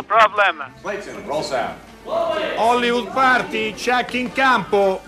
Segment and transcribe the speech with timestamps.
[0.00, 0.72] No problem.
[0.80, 1.76] Clayton, roll sound.
[2.56, 5.02] Hollywood Party, check in campo.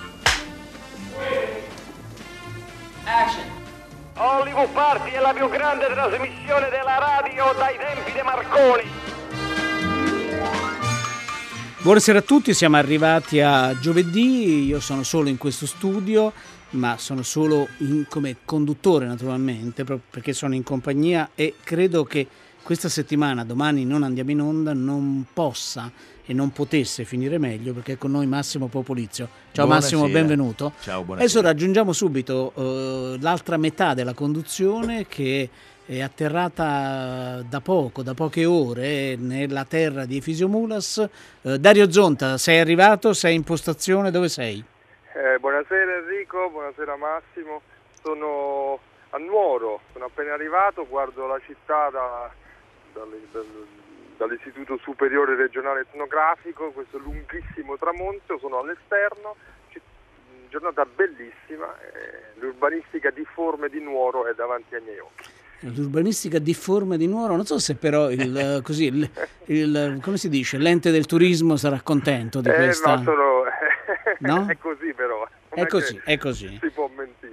[3.05, 3.45] Action.
[4.17, 8.83] Hollywood Party è la più grande trasmissione della radio dai tempi di Marconi.
[11.79, 16.35] Buonasera a tutti, siamo arrivati a giovedì, io sono solo in questo studio,
[16.71, 22.29] ma sono solo in- come conduttore naturalmente, proprio perché sono in compagnia e credo che
[22.63, 25.91] questa settimana, domani non andiamo in onda, non possa
[26.25, 29.29] e non potesse finire meglio perché è con noi Massimo Popolizio.
[29.53, 30.27] Ciao Massimo, Buonasera.
[30.27, 30.73] benvenuto.
[30.81, 31.21] Ciao, buonasera.
[31.21, 35.49] Adesso raggiungiamo subito eh, l'altra metà della conduzione che
[35.85, 41.05] è atterrata da poco, da poche ore, nella terra di Efisio Mulas.
[41.43, 43.13] Eh, Dario Zonta, sei arrivato?
[43.13, 44.11] Sei in postazione?
[44.13, 44.63] Dove sei?
[45.15, 47.61] Eh, buonasera Enrico, buonasera Massimo.
[48.03, 48.79] Sono
[49.11, 52.31] a Nuoro, sono appena arrivato, guardo la città da-
[54.17, 59.37] dall'Istituto Superiore Regionale Etnografico, questo lunghissimo tramonto, sono all'esterno,
[60.49, 65.31] giornata bellissima, eh, l'urbanistica difforme di Nuoro è davanti ai miei occhi.
[65.61, 69.09] L'urbanistica difforme di Nuoro, non so se però il, eh, così, il,
[69.47, 72.97] il- come si dice, l'ente del turismo sarà contento di Eh, questa...
[72.97, 73.43] no, sono...
[74.19, 74.47] No?
[74.51, 75.19] è così però.
[75.19, 76.59] non È così, è così.
[76.61, 76.91] Si può.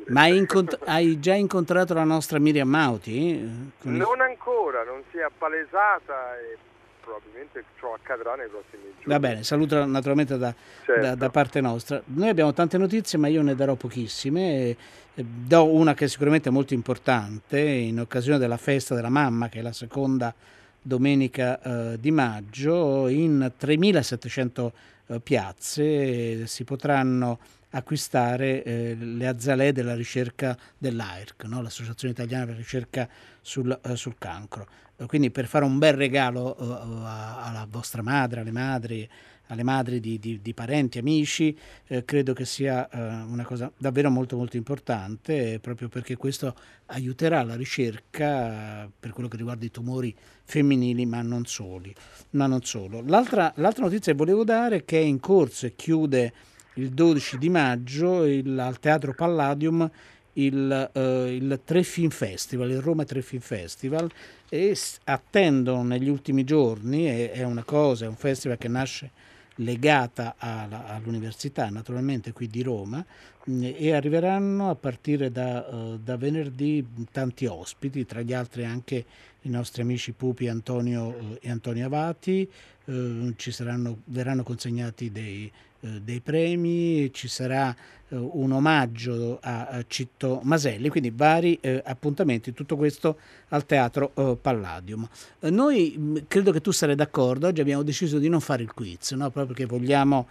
[0.10, 3.28] Ma hai, incont- hai già incontrato la nostra Miriam Mauti?
[3.30, 6.58] Il- Non ancora, non si è appalesata e
[7.02, 9.04] probabilmente ciò accadrà nei prossimi giorni.
[9.06, 10.54] Va bene, saluto naturalmente da,
[10.86, 11.02] Certo.
[11.02, 12.02] da- da parte nostra.
[12.06, 14.76] Noi abbiamo tante notizie, ma io ne darò pochissime.
[15.14, 19.62] Do una che sicuramente è molto importante in occasione della festa della mamma, che è
[19.62, 20.34] la seconda
[20.82, 23.08] domenica eh, di maggio.
[23.08, 24.72] In 3700
[25.08, 27.40] eh, piazze eh, si potranno
[27.72, 31.62] acquistare eh, le azalée della ricerca dell'AIRC, no?
[31.62, 33.08] l'Associazione Italiana per la Ricerca
[33.42, 34.68] sul, eh, sul Cancro.
[34.98, 39.10] Eh, Quindi per fare un bel regalo eh, alla vostra madre, alle madri,
[39.50, 41.58] alle madri di, di- di parenti, amici,
[41.88, 46.56] eh, credo che sia eh, una cosa davvero molto molto importante, eh, proprio perché questo
[46.88, 51.94] aiuterà la ricerca eh, per quello che riguarda i tumori femminili, ma non, soli,
[52.32, 53.02] ma non solo.
[53.06, 56.34] L'altra, l'altra notizia che volevo dare è che è in corso e chiude
[56.80, 59.90] il 12 di maggio il- al Teatro Palladium
[60.34, 64.10] il, eh, il Tre Film Festival, il Roma Tre Film Festival
[64.48, 64.76] e
[65.06, 69.12] attendono negli ultimi giorni, è, è una cosa, è un festival che nasce
[69.56, 73.06] legata alla- all'università naturalmente qui di Roma
[73.44, 79.04] mh, e arriveranno a partire da, eh, da venerdì tanti ospiti, tra gli altri anche
[79.44, 82.50] i nostri amici Pupi Antonio eh, e Antonio Avati,
[82.86, 85.52] eh, ci saranno, verranno consegnati dei,
[85.82, 87.76] eh, dei premi, ci sarà
[88.12, 94.10] un omaggio a, Citto Maselli, quindi vari appuntamenti, tutto questo al Teatro
[94.42, 95.08] Palladium.
[95.42, 99.12] Noi mh, credo che tu sarai d'accordo, oggi abbiamo deciso di non fare il quiz,
[99.12, 99.30] no?
[99.30, 100.28] proprio perché vogliamo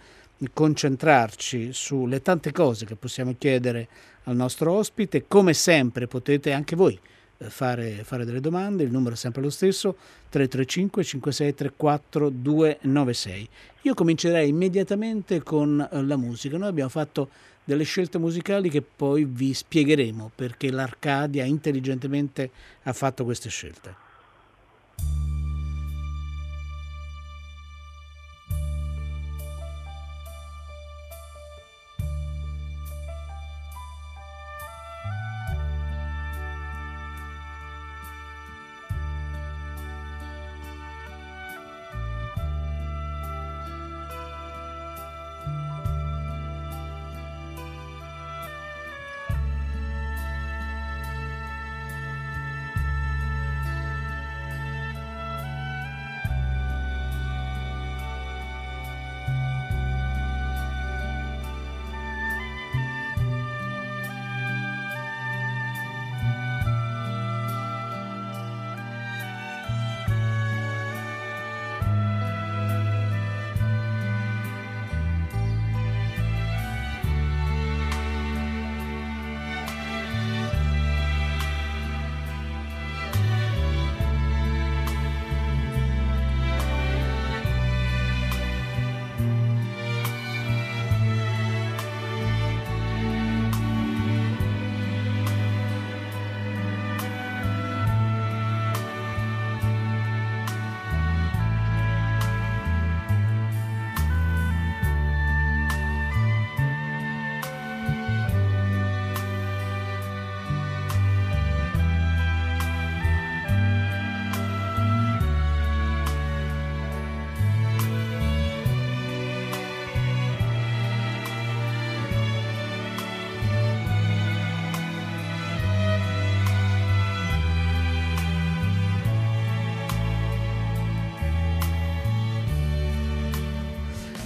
[0.51, 3.87] concentrarci sulle tante cose che possiamo chiedere
[4.25, 6.99] al nostro ospite, come sempre potete anche voi
[7.47, 9.95] fare, fare delle domande, il numero è sempre lo stesso,
[10.29, 13.49] 335 5634 296.
[13.83, 17.29] Io comincerei immediatamente con eh, la musica, noi abbiamo fatto
[17.63, 22.49] delle scelte musicali che poi vi spiegheremo perché l'Arcadia intelligentemente
[22.83, 24.08] ha fatto queste scelte.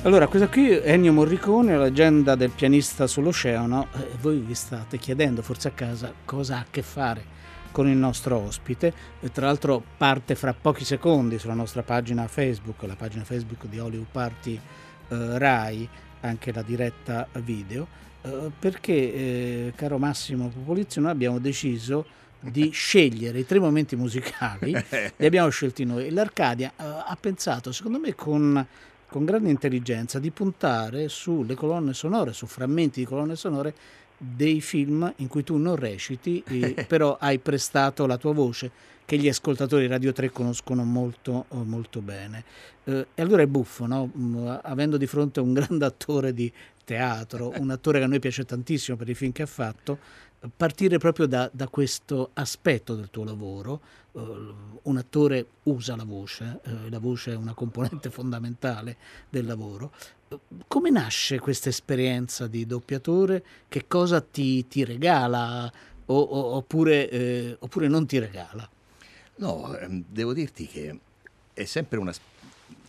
[0.05, 3.87] Allora, questa qui è Ennio Morricone, la leggenda del pianista sull'oceano.
[3.93, 7.23] E voi vi state chiedendo, forse a casa, cosa ha a che fare
[7.71, 8.93] con il nostro ospite.
[9.21, 13.79] E tra l'altro parte fra pochi secondi sulla nostra pagina Facebook, la pagina Facebook di
[13.79, 14.59] Hollywood Party
[15.07, 15.87] eh, Rai,
[16.19, 17.87] anche la diretta video,
[18.23, 22.05] eh, perché, eh, caro Massimo Popolizio, noi abbiamo deciso
[22.41, 24.73] di scegliere i tre momenti musicali,
[25.15, 26.09] li abbiamo scelti noi.
[26.09, 28.67] L'Arcadia eh, ha pensato, secondo me, con
[29.13, 33.75] con grande intelligenza di puntare sulle colonne sonore, su frammenti di colonne sonore
[34.17, 36.43] dei film in cui tu non reciti,
[36.87, 38.71] però hai prestato la tua voce,
[39.05, 42.43] che gli ascoltatori Radio 3 conoscono molto, molto bene.
[42.85, 44.09] Eh, e allora è buffo, no?
[44.17, 46.51] Mm, avendo di fronte un grande attore di
[46.83, 49.99] teatro, un attore che a noi piace tantissimo per i film che ha fatto,
[50.55, 53.81] partire proprio da, da questo aspetto del tuo lavoro.
[54.13, 58.97] Uh, un attore usa la voce, uh, la voce è una componente fondamentale
[59.29, 59.91] del lavoro.
[60.27, 63.43] Uh, come nasce questa esperienza di doppiatore?
[63.67, 65.71] Che cosa ti, ti regala
[66.05, 68.69] o, o, oppure, eh, oppure, non ti regala?
[69.35, 70.99] No, ehm, devo dirti che
[71.53, 72.13] è sempre una...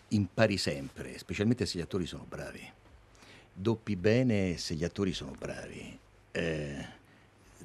[0.09, 2.71] impari sempre, specialmente se gli attori sono bravi.
[3.53, 5.99] Doppi bene se gli attori sono bravi.
[6.33, 6.87] Eh,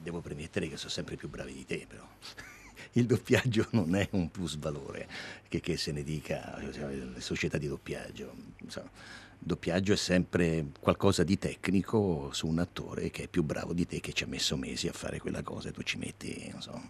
[0.02, 2.08] devo premettere che sono sempre più bravi di te, però.
[2.94, 5.08] Il doppiaggio non è un plus valore,
[5.48, 8.34] che, che se ne dica le società di doppiaggio.
[8.62, 8.90] Insomma,
[9.38, 14.00] doppiaggio è sempre qualcosa di tecnico su un attore che è più bravo di te,
[14.00, 16.90] che ci ha messo mesi a fare quella cosa e tu ci metti, non so,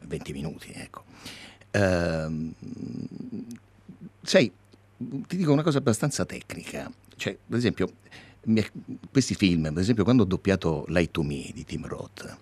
[0.00, 1.04] 20 minuti, ecco.
[1.70, 2.52] Uh,
[4.22, 4.50] sai,
[4.96, 6.90] ti dico una cosa abbastanza tecnica.
[7.16, 7.92] Cioè, per esempio,
[9.10, 12.36] questi film, per esempio quando ho doppiato Light to Me di Tim Roth,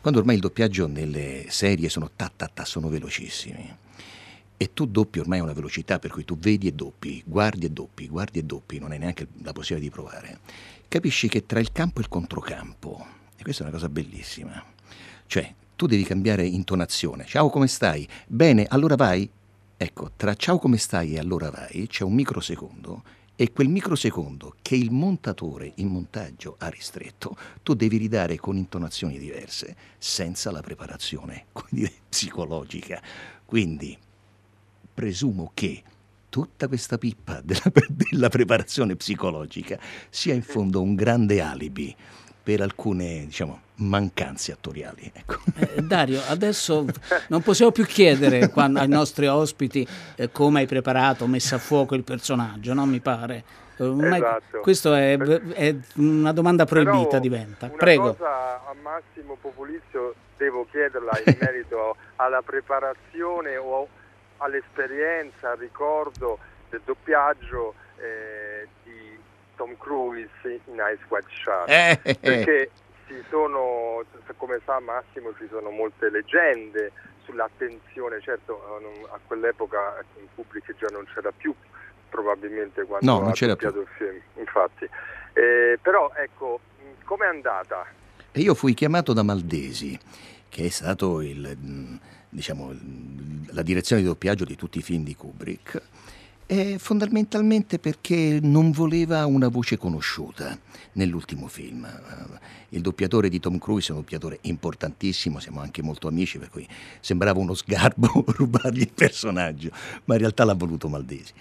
[0.00, 3.76] quando ormai il doppiaggio nelle serie sono ta ta ta, sono velocissimi,
[4.56, 7.70] e tu doppi ormai a una velocità per cui tu vedi e doppi, guardi e
[7.70, 10.38] doppi, guardi e doppi, non hai neanche la possibilità di provare,
[10.88, 13.06] capisci che tra il campo e il controcampo,
[13.36, 14.64] e questa è una cosa bellissima,
[15.26, 18.06] cioè tu devi cambiare intonazione, ciao come stai?
[18.26, 19.28] Bene, allora vai?
[19.76, 23.02] Ecco, tra ciao come stai e allora vai c'è un microsecondo
[23.42, 29.18] e quel microsecondo che il montatore in montaggio ha ristretto, tu devi ridare con intonazioni
[29.18, 33.02] diverse, senza la preparazione dire, psicologica.
[33.44, 33.98] Quindi
[34.94, 35.82] presumo che
[36.28, 39.76] tutta questa pippa della, della preparazione psicologica
[40.08, 41.92] sia in fondo un grande alibi
[42.42, 45.10] per alcune diciamo, mancanze attoriali.
[45.14, 45.36] Ecco.
[45.58, 46.84] Eh, Dario, adesso
[47.28, 49.86] non possiamo più chiedere quando, ai nostri ospiti
[50.16, 52.84] eh, come hai preparato, messo a fuoco il personaggio, no?
[52.86, 53.44] Mi pare.
[53.76, 54.60] Eh, esatto.
[54.60, 57.66] Questo è, è, una domanda proibita Però diventa.
[57.66, 58.14] Una Prego.
[58.14, 63.88] cosa a Massimo Popolizio devo chiederla in merito alla preparazione o
[64.38, 68.81] all'esperienza, al ricordo del doppiaggio eh, di
[69.62, 70.28] Tom Cruise
[70.66, 71.68] in Ice White Shark.
[71.70, 72.70] Eh, eh, Perché
[73.06, 74.04] ci sono,
[74.36, 76.90] come sa Massimo, ci sono molte leggende
[77.24, 81.54] sull'attenzione, certo non- a quell'epoca in pubblico già non c'era più
[82.08, 84.84] probabilmente quando No, non c'era doppiato il film, infatti.
[85.34, 86.58] Eh, però ecco,
[87.04, 87.86] com'è andata?
[88.32, 89.96] Io fui chiamato da Maldesi,
[90.48, 92.00] che è stato il, mh,
[92.30, 92.74] diciamo,
[93.52, 95.80] la direzione di doppiaggio di tutti i film di Kubrick,
[96.52, 100.58] e fondamentalmente perché non voleva una voce conosciuta
[100.92, 101.86] nell'ultimo film.
[101.86, 106.50] Eh, Il doppiatore di Tom Cruise è un doppiatore importantissimo, siamo anche molto amici, per
[106.50, 106.68] cui
[107.00, 109.70] sembrava uno sgarbo rubargli il personaggio,
[110.04, 111.32] ma in realtà l'ha voluto Maldesi.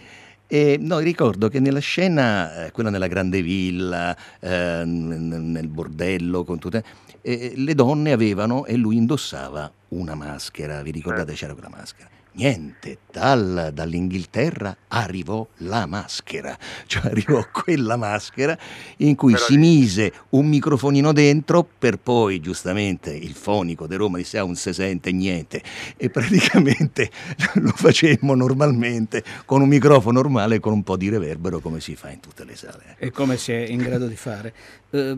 [0.47, 6.57] E no, ricordo che nella scena, eh, quella nella grande villa, eh, nel bordello, con
[6.57, 6.85] tutte,
[7.19, 10.81] eh, le donne avevano e lui indossava una maschera.
[10.81, 12.20] Vi ricordate c'era quella maschera?
[12.33, 16.57] Niente, dal- dall'Inghilterra arrivò la maschera,
[16.87, 18.57] cioè arrivò quella maschera
[18.97, 24.37] in cui si mise un microfonino dentro per poi giustamente il fonico di Roma disse
[24.37, 25.61] ah non si sente niente
[25.97, 27.11] e praticamente
[27.55, 32.11] lo facemmo normalmente con un microfono normale con un po' di reverbero come si fa
[32.11, 32.95] in tutte le sale.
[32.97, 34.53] E come si è in grado di fare.
[34.91, 35.17] Eh,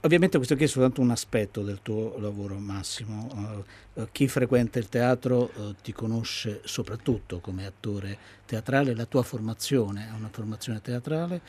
[0.00, 3.28] ovviamente questo qui è soltanto un aspetto del tuo lavoro, Massimo.
[3.34, 9.22] Eh, eh, chi frequenta il teatro eh, ti conosce soprattutto come attore teatrale, la tua
[9.22, 11.40] formazione è una formazione teatrale,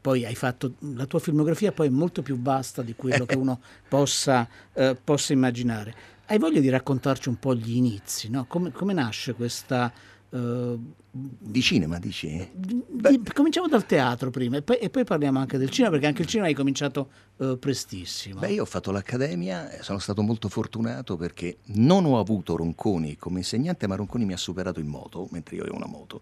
[0.00, 3.60] poi hai fatto la tua filmografia poi è molto più vasta di quello che uno
[3.88, 6.14] possa, eh, possa immaginare.
[6.26, 8.44] Hai voglia di raccontarci un po' gli inizi, no?
[8.46, 9.92] come, come nasce questa
[10.28, 12.50] Uh, di cinema, dici?
[12.52, 16.22] Di, cominciamo dal teatro prima e poi, e poi, parliamo anche del cinema, perché anche
[16.22, 18.40] il cinema hai cominciato uh, prestissimo.
[18.40, 23.16] Beh, io ho fatto l'accademia e sono stato molto fortunato perché non ho avuto Ronconi
[23.16, 26.20] come insegnante, ma Ronconi mi ha superato in moto, mentre io avevo una moto.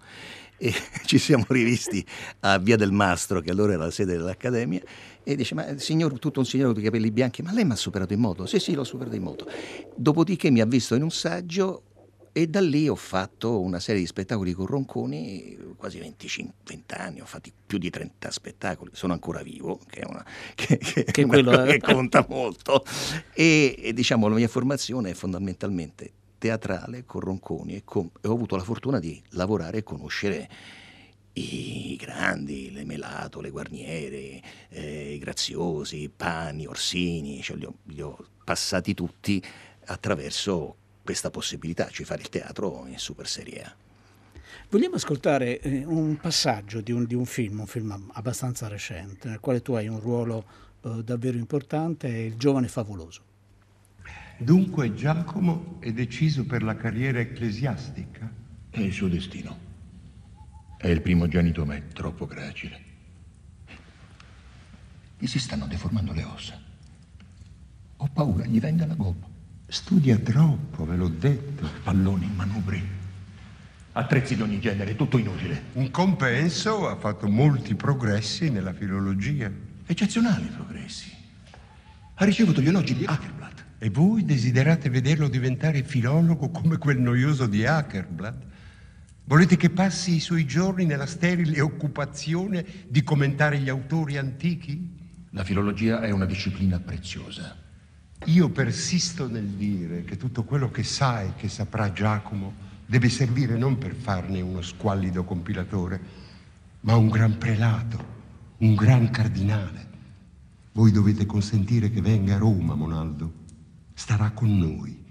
[0.58, 0.73] E
[1.06, 2.04] ci siamo rivisti
[2.40, 4.82] a Via del Mastro, che allora era la sede dell'accademia,
[5.25, 7.76] e dice, ma signor, tutto un signore con i capelli bianchi, ma lei mi ha
[7.76, 8.46] superato in moto?
[8.46, 9.46] Sì, sì, l'ho superato in moto.
[9.96, 11.82] Dopodiché mi ha visto in un saggio
[12.37, 17.21] e da lì ho fatto una serie di spettacoli con Ronconi, quasi 25, 20 anni,
[17.21, 20.25] ho fatto più di 30 spettacoli, sono ancora vivo, che, è una,
[20.57, 22.85] che, che, che, una che conta molto.
[23.33, 28.33] E, e, diciamo la mia formazione è fondamentalmente teatrale con Ronconi e, con, e ho
[28.33, 30.50] avuto la fortuna di lavorare e conoscere
[31.35, 38.00] i grandi, le Melato, le Guarniere, eh, i Graziosi, Pani, Orsini, cioè li, ho, li
[38.00, 39.41] ho passati tutti
[39.87, 43.75] attraverso questa possibilità, cioè fare il teatro in super serie A.
[44.70, 49.38] Vogliamo ascoltare eh, un passaggio di un, di un, film, un film abbastanza recente, nel
[49.38, 50.44] quale tu hai un ruolo
[50.82, 53.23] eh, davvero importante, è Il giovane favoloso.
[54.38, 58.28] Dunque Giacomo è deciso per la carriera ecclesiastica?
[58.70, 59.56] È il suo destino.
[60.76, 62.82] È il primogenito, ma è troppo gracile.
[65.18, 66.61] Gli si stanno deformando le ossa.
[67.99, 69.34] Ho paura, gli venga la gobba.
[69.75, 71.69] Studia troppo, ve l'ho detto.
[71.83, 72.81] Palloni, manubri,
[73.90, 75.64] attrezzi di ogni genere, tutto inutile.
[75.73, 79.50] In compenso ha fatto molti progressi nella filologia.
[79.85, 81.11] Eccezionali progressi.
[82.14, 83.64] Ha ricevuto gli elogi di Ackerblatt.
[83.78, 88.43] E voi desiderate vederlo diventare filologo come quel noioso di Ackerblatt?
[89.25, 94.88] Volete che passi i suoi giorni nella sterile occupazione di commentare gli autori antichi?
[95.31, 97.63] La filologia è una disciplina preziosa.
[98.26, 102.54] Io persisto nel dire che tutto quello che sa e che saprà Giacomo
[102.87, 106.00] deve servire non per farne uno squallido compilatore,
[106.80, 108.12] ma un gran prelato,
[108.59, 109.92] un gran cardinale.
[110.73, 113.42] Voi dovete consentire che venga a Roma, Monaldo.
[113.94, 115.02] Starà con noi.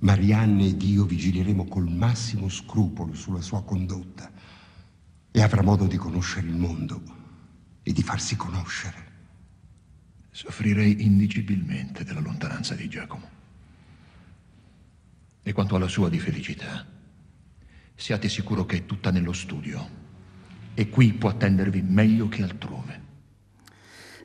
[0.00, 4.30] Marianne ed io vigileremo col massimo scrupolo sulla sua condotta
[5.30, 7.02] e avrà modo di conoscere il mondo
[7.82, 9.07] e di farsi conoscere.
[10.38, 13.28] Soffrirei indicibilmente della lontananza di Giacomo.
[15.42, 16.86] E quanto alla sua di felicità,
[17.96, 19.84] siate sicuro che è tutta nello studio
[20.74, 23.00] e qui può attendervi meglio che altrove.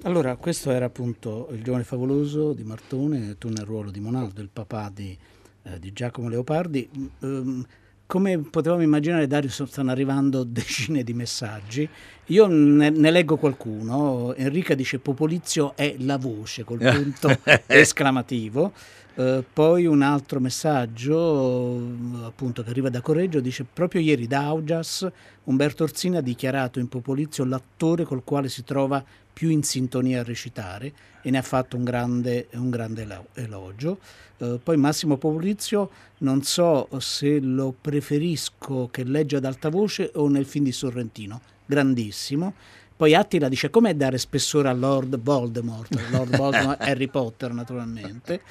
[0.04, 4.50] Allora, questo era appunto il giovane favoloso di Martone, tu nel ruolo di Monaldo, il
[4.54, 5.18] papà di,
[5.64, 6.88] eh, di Giacomo Leopardi.
[7.22, 7.66] Um,
[8.06, 11.88] come potevamo immaginare, Dario, stanno arrivando decine di messaggi.
[12.28, 14.34] Io ne, ne, leggo qualcuno.
[14.36, 18.74] Enrica dice Popolizio è la voce col punto esclamativo.
[19.16, 21.80] Uh, poi un altro messaggio
[22.24, 25.08] appunto che arriva da Correggio dice proprio ieri da Augias
[25.44, 30.24] Umberto Orsini ha dichiarato in Popolizio l'attore col quale si trova più in sintonia a
[30.24, 30.92] recitare
[31.24, 33.98] e ne ha fatto un grande, un grande elogio.
[34.38, 35.90] Uh, poi Massimo Popolizio
[36.20, 41.42] non so se lo preferisco che legge ad alta voce o nel film di Sorrentino,
[41.66, 42.54] grandissimo.
[42.96, 48.42] Poi Attila dice com'è dare spessore a Lord Voldemort, Lord Voldemort Harry Potter naturalmente.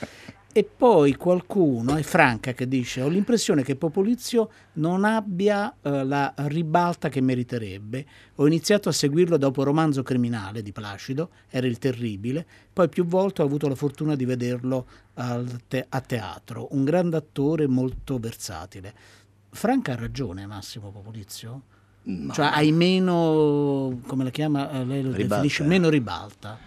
[0.55, 6.35] E poi qualcuno, è Franca che dice, ho l'impressione che Popolizio non abbia eh, la
[6.37, 8.07] ribalta che meriterebbe.
[8.35, 13.41] Ho iniziato a seguirlo dopo Romanzo Criminale di Placido, era il terribile, poi più volte
[13.41, 14.87] ho avuto la fortuna di vederlo
[15.69, 18.93] te- a teatro, un grande attore molto versatile.
[19.49, 21.63] Franca ha ragione Massimo Popolizio?
[22.05, 22.33] No.
[22.33, 25.35] Cioè hai meno, come la chiama, eh, lei lo ribalta.
[25.35, 26.59] definisce, meno ribalta.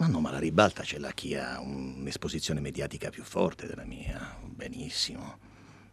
[0.00, 4.34] Ma no, ma la ribalta ce l'ha chi ha un'esposizione mediatica più forte della mia.
[4.42, 5.36] Benissimo.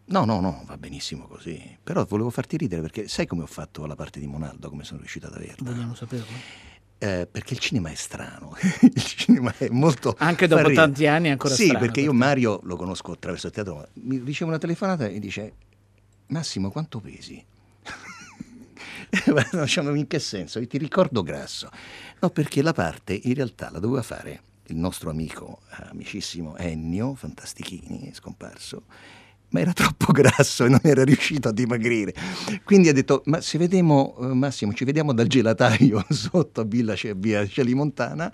[0.06, 1.78] No, no, no, va benissimo così.
[1.84, 5.00] Però volevo farti ridere perché sai come ho fatto la parte di Monaldo, come sono
[5.00, 5.72] riuscito ad averla?
[5.72, 6.26] Vogliamo saperlo?
[7.00, 10.16] Eh, perché il cinema è strano, il cinema è molto...
[10.20, 11.80] Anche dopo tanti anni è ancora sì, strano.
[11.80, 15.54] Sì, perché io Mario lo conosco attraverso il teatro, mi riceve una telefonata e dice
[16.28, 17.44] Massimo quanto pesi?
[19.52, 20.66] diciamo, in che senso?
[20.66, 21.70] Ti ricordo grasso.
[22.20, 28.12] No, perché la parte in realtà la doveva fare il nostro amico, amicissimo Ennio Fantastichini,
[28.14, 28.84] scomparso,
[29.50, 32.14] ma era troppo grasso e non era riuscito a dimagrire.
[32.64, 36.96] Quindi ha detto, ma se vediamo, eh, Massimo, ci vediamo dal gelataio sotto a Villa
[36.96, 38.32] Celimontana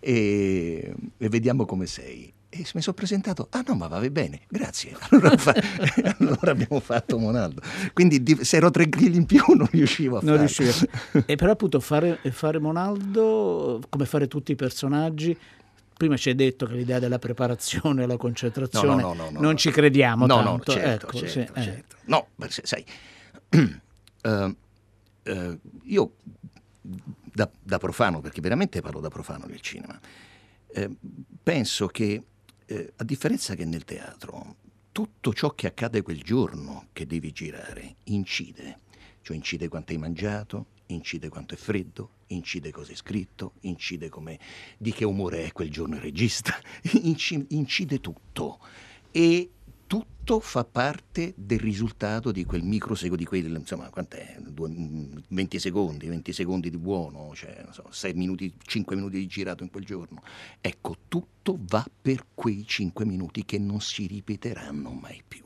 [0.00, 2.32] e, e vediamo come sei.
[2.48, 4.96] E mi sono presentato, ah no, ma va bene, grazie.
[5.10, 5.52] Allora, fa...
[6.18, 7.60] allora abbiamo fatto Monaldo.
[7.92, 8.38] Quindi di...
[8.44, 11.24] se ero tre grilli in più non riuscivo a non farlo.
[11.26, 15.36] e però appunto fare, fare Monaldo, come fare tutti i personaggi,
[15.96, 19.56] prima ci hai detto che l'idea della preparazione e la concentrazione no, no, no, non
[19.56, 20.72] ci crediamo no, tanto.
[20.72, 21.96] No, certo, ecco, certo, sì, certo.
[21.96, 22.04] Eh.
[22.04, 22.84] No, sai,
[24.22, 24.56] uh,
[25.32, 26.12] uh, io
[26.82, 29.98] da, da, profano, perché veramente parlo da profano nel cinema,
[30.72, 30.90] eh,
[31.42, 32.22] penso che
[32.66, 34.56] eh, a differenza che nel teatro,
[34.92, 38.80] tutto ciò che accade quel giorno che devi girare incide,
[39.22, 44.38] cioè incide quanto hai mangiato, incide quanto è freddo, incide cosa è scritto, incide come,
[44.78, 46.58] di che umore è quel giorno il regista,
[47.48, 48.58] incide tutto.
[49.10, 49.50] E
[49.86, 54.38] tutto fa parte del risultato di quel microsecondo, di quel, insomma, quant'è?
[55.28, 59.70] 20 secondi, 20 secondi di buono, cioè, so, 6 minuti, 5 minuti di girato in
[59.70, 60.22] quel giorno.
[60.60, 65.44] Ecco, tutto va per quei 5 minuti che non si ripeteranno mai più.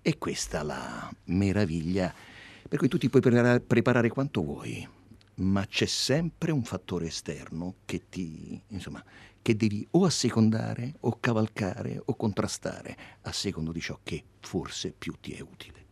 [0.00, 2.12] E questa è la meraviglia,
[2.68, 4.86] per cui tu ti puoi preparare, preparare quanto vuoi,
[5.36, 9.02] ma c'è sempre un fattore esterno che ti, insomma,
[9.42, 15.14] che devi o assecondare o cavalcare o contrastare a secondo di ciò che forse più
[15.20, 15.82] ti è utile.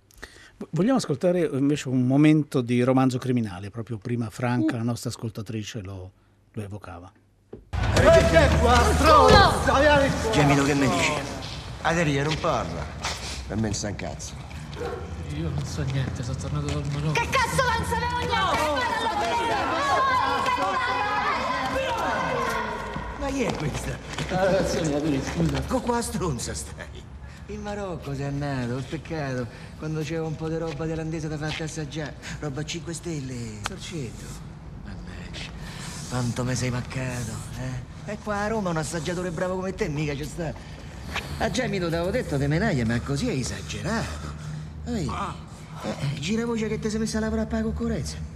[0.71, 6.13] Vogliamo ascoltare invece un momento di romanzo criminale, proprio prima Franca, la nostra ascoltatrice, lo,
[6.53, 7.13] lo evocava.
[10.33, 11.13] Gemito, che mi dici?
[11.83, 12.87] Aderia non parla.
[13.49, 14.35] Per me sta un cazzo.
[15.37, 17.13] Io non so niente, sono tornato dal Marocco.
[17.13, 19.02] Che cazzo non sapevo niente?
[23.19, 23.99] Ma chi è questa?
[24.31, 25.62] La ragazza mia, tu scusa.
[25.62, 27.11] Con qua stronza stai.
[27.47, 29.47] In Marocco sei andato, peccato.
[29.79, 32.14] Quando c'era un po' di roba thailandese da farti assaggiare.
[32.41, 33.35] Roba a 5 stelle.
[33.67, 34.25] Sorcetto.
[34.85, 35.50] Mannaggia.
[36.09, 38.12] Quanto mi sei maccato, eh?
[38.12, 40.52] E qua a Roma un assaggiatore bravo come te mica ci sta.
[41.38, 44.33] A Gemito ti avevo detto di menaglia, ma così hai esagerato.
[44.87, 45.09] Ehi,
[45.83, 48.32] eh, gira voce che ti sei messa a lavorare per la concorrenza.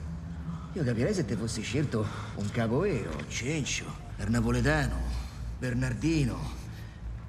[0.77, 3.87] Io capirei se ti fossi scelto un capo vero, Cencio.
[4.15, 5.01] Per napoletano,
[5.59, 6.39] Bernardino,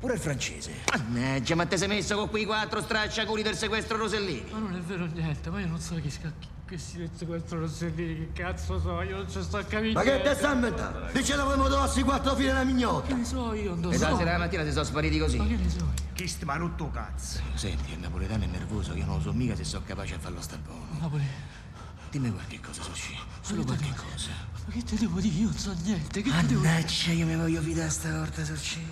[0.01, 0.73] pure il francese.
[0.91, 4.51] Mannaggia, ma te sei messo con quei quattro stracciaculi del sequestro Rosellini?
[4.51, 8.15] Ma non è vero niente, ma io non so chi scacchi questi del sequestro Rossellini,
[8.33, 9.93] che cazzo so, io non ci sto a capire.
[9.93, 11.07] Ma che te sta inventando?
[11.13, 13.07] Dice dove dossi quattro fili alla mignotta.
[13.07, 14.05] Che ne so io, non so.
[14.05, 15.37] E la sera la mattina si sono spariti così.
[15.37, 17.39] Ma che ne so Chi sti marutto cazzo?
[17.53, 20.41] Senti, il napoletano è nervoso, io non lo so mica se sono capace a farlo
[20.41, 20.85] sta buono.
[20.99, 21.23] Napoli.
[22.09, 23.17] Dimmi qualche cosa, Sushi.
[23.41, 24.31] Solo qualche cosa.
[24.65, 25.35] Ma che te devo dire?
[25.35, 26.21] Io non so niente.
[26.21, 27.13] Che Mannaggia, te devo dire?
[27.13, 28.85] io mi voglio fidare stavolta, Sorci.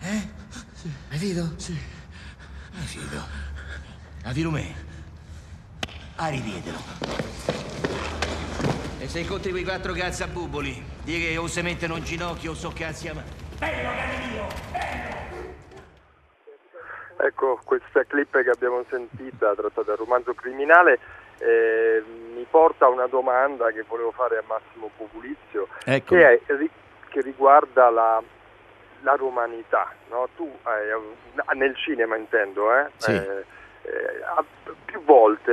[0.00, 0.28] Eh?
[0.74, 0.92] Sì.
[1.10, 1.52] Hai fido?
[1.56, 1.72] Sì.
[2.72, 3.22] Mi fido.
[4.24, 4.74] A fido me.
[6.16, 6.78] A ripiedelo.
[8.98, 12.52] E se incontri quei quattro cazzi a buboli, di che o se mettono un ginocchio
[12.52, 13.28] o so cazzi a mano.
[13.58, 14.46] Bello, cari mio!
[14.72, 15.14] Bello!
[17.18, 20.98] Ecco, questa clip che abbiamo sentita, trattata dal romanzo criminale,
[21.38, 22.02] eh,
[22.34, 26.14] mi porta a una domanda che volevo fare a Massimo Populizio, ecco.
[26.14, 26.40] che, è,
[27.08, 28.22] che, riguarda la,
[29.00, 29.92] la romanità.
[30.10, 30.28] No?
[30.36, 32.86] Tu eh, nel cinema intendo, eh?
[32.96, 33.12] Sì.
[33.12, 33.44] Eh,
[33.82, 34.44] eh,
[34.84, 35.52] più volte,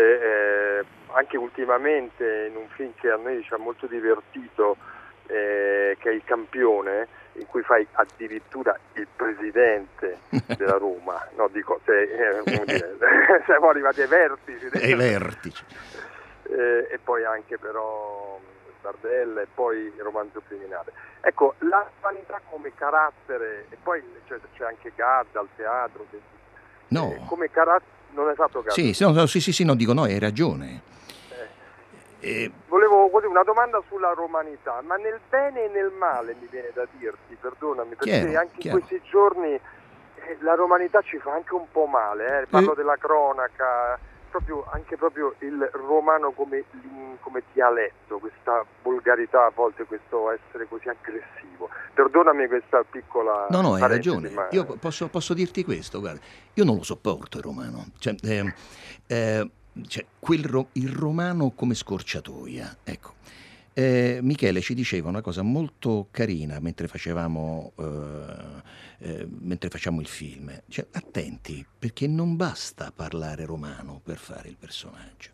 [0.80, 4.78] eh, anche ultimamente in un film che a noi ci ha molto divertito,
[5.26, 10.20] che è Il Campione, in cui fai addirittura il presidente
[10.58, 12.98] della Roma, no dico, se, eh, dire,
[13.46, 14.70] siamo arrivati ai vertici.
[14.74, 15.64] Ai vertici.
[16.44, 18.40] Eh, e poi anche però
[18.82, 20.92] Bardella e poi il romanzo criminale.
[21.22, 26.20] Ecco, la vanità come carattere, e poi cioè, c'è anche Gadda al teatro, che,
[26.90, 27.14] no.
[27.14, 28.74] Eh, come carattere, non è fatto Gadda?
[28.74, 30.92] Sì, no, sì, sì, sì, no, dico no, hai ragione.
[32.24, 36.88] Eh, Volevo una domanda sulla romanità, ma nel bene e nel male mi viene da
[36.98, 38.78] dirti, perdonami, perché chiaro, anche chiaro.
[38.78, 42.46] in questi giorni eh, la romanità ci fa anche un po' male, eh.
[42.48, 46.64] parlo della cronaca, proprio, anche proprio il romano come,
[47.20, 51.70] come, dialetto, questa volgarità, a volte questo essere così aggressivo.
[51.94, 53.48] Perdonami questa piccola...
[53.50, 54.30] No, no, hai ragione.
[54.30, 54.48] Ma...
[54.52, 56.22] Io posso, posso, dirti questo, guarda,
[56.54, 57.86] io non lo sopporto il romano.
[58.00, 58.54] Cioè, eh,
[59.08, 59.50] eh,
[59.88, 60.06] cioè,
[60.42, 62.78] ro- il romano come scorciatoia.
[62.84, 63.14] Ecco.
[63.76, 68.62] Eh, Michele ci diceva una cosa molto carina mentre facevamo, eh,
[69.00, 70.52] eh, mentre facciamo il film.
[70.68, 75.32] Cioè, attenti, perché non basta parlare romano per fare il personaggio.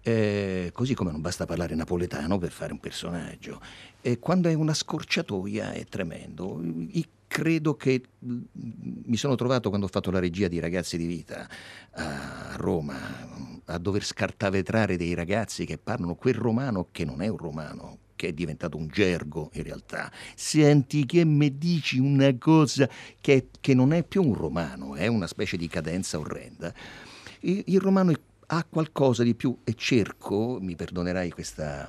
[0.00, 3.60] Eh, così come non basta parlare napoletano per fare un personaggio.
[4.20, 6.60] Quando è una scorciatoia è tremendo.
[6.62, 8.42] I credo che mm,
[9.06, 11.48] mi sono trovato quando ho fatto la regia di Ragazzi di Vita
[11.90, 17.36] a Roma a dover scartavetrare dei ragazzi che parlano quel romano che non è un
[17.36, 20.10] romano, che è diventato un gergo in realtà.
[20.34, 22.88] Senti che mi dici una cosa
[23.20, 26.72] che, che, non è più un romano, è una specie di cadenza orrenda.
[27.40, 28.12] Il, il romano
[28.48, 31.88] ha qualcosa di più e cerco, mi perdonerai questa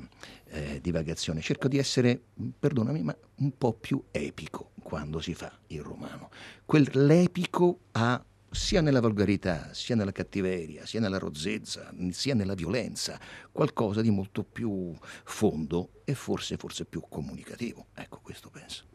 [0.49, 2.19] eh, divagazione, cerco di essere,
[2.59, 6.29] perdonami, ma un po' più epico quando si fa il romano.
[6.65, 8.23] Quell'epico ha
[8.57, 13.19] sia nella volgarità, sia nella cattiveria, sia nella rozzezza, sia nella violenza,
[13.51, 14.93] qualcosa di molto più
[15.23, 17.85] fondo e forse, forse più comunicativo.
[17.93, 18.85] Ecco, questo penso.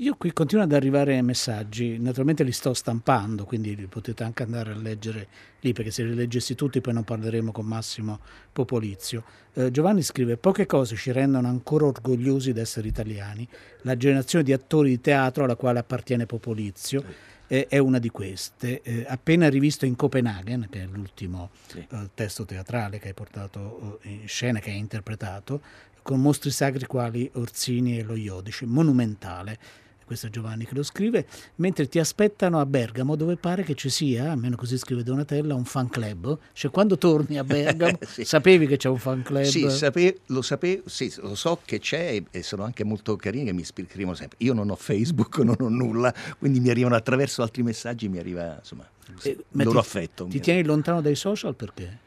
[0.00, 4.72] Io qui continuo ad arrivare messaggi, naturalmente li sto stampando, quindi li potete anche andare
[4.72, 5.28] a leggere
[5.60, 8.20] lì, perché se li leggessi tutti poi non parleremo con Massimo
[8.52, 9.24] Popolizio.
[9.54, 13.48] Eh, Giovanni scrive, poche cose ci rendono ancora orgogliosi di essere italiani,
[13.82, 17.34] la generazione di attori di teatro alla quale appartiene Popolizio.
[17.48, 21.78] Eh, È una di queste, Eh, appena rivisto in Copenaghen, che è l'ultimo Sì.
[21.90, 25.60] eh, testo teatrale che hai portato eh, in scena, che hai interpretato,
[26.02, 29.58] con mostri sacri quali Orsini e lo Iodice, monumentale.
[30.06, 33.90] Questo è Giovanni che lo scrive, mentre ti aspettano a Bergamo dove pare che ci
[33.90, 36.38] sia, almeno così scrive Donatella, un fan club.
[36.52, 38.24] Cioè quando torni a Bergamo Sì.
[38.24, 39.42] sapevi che c'è un fan club?
[39.42, 43.52] Sì, sape- lo sapevo, sì, lo so che c'è e- sono anche molto carini che
[43.52, 44.38] mi scrivono sempre.
[44.42, 48.54] Io non ho Facebook, non ho nulla, quindi mi arrivano attraverso altri messaggi, mi arriva
[48.58, 48.88] insomma
[49.22, 50.24] Eh, il loro ti- affetto.
[50.26, 51.98] Ti tieni lontano dai social perché?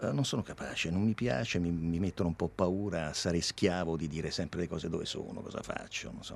[0.00, 3.96] Eh, non sono capace, non mi piace, mi, mi mettono un po' paura, sarei schiavo
[3.96, 6.12] di dire sempre le cose dove sono, cosa faccio.
[6.20, 6.34] Eh,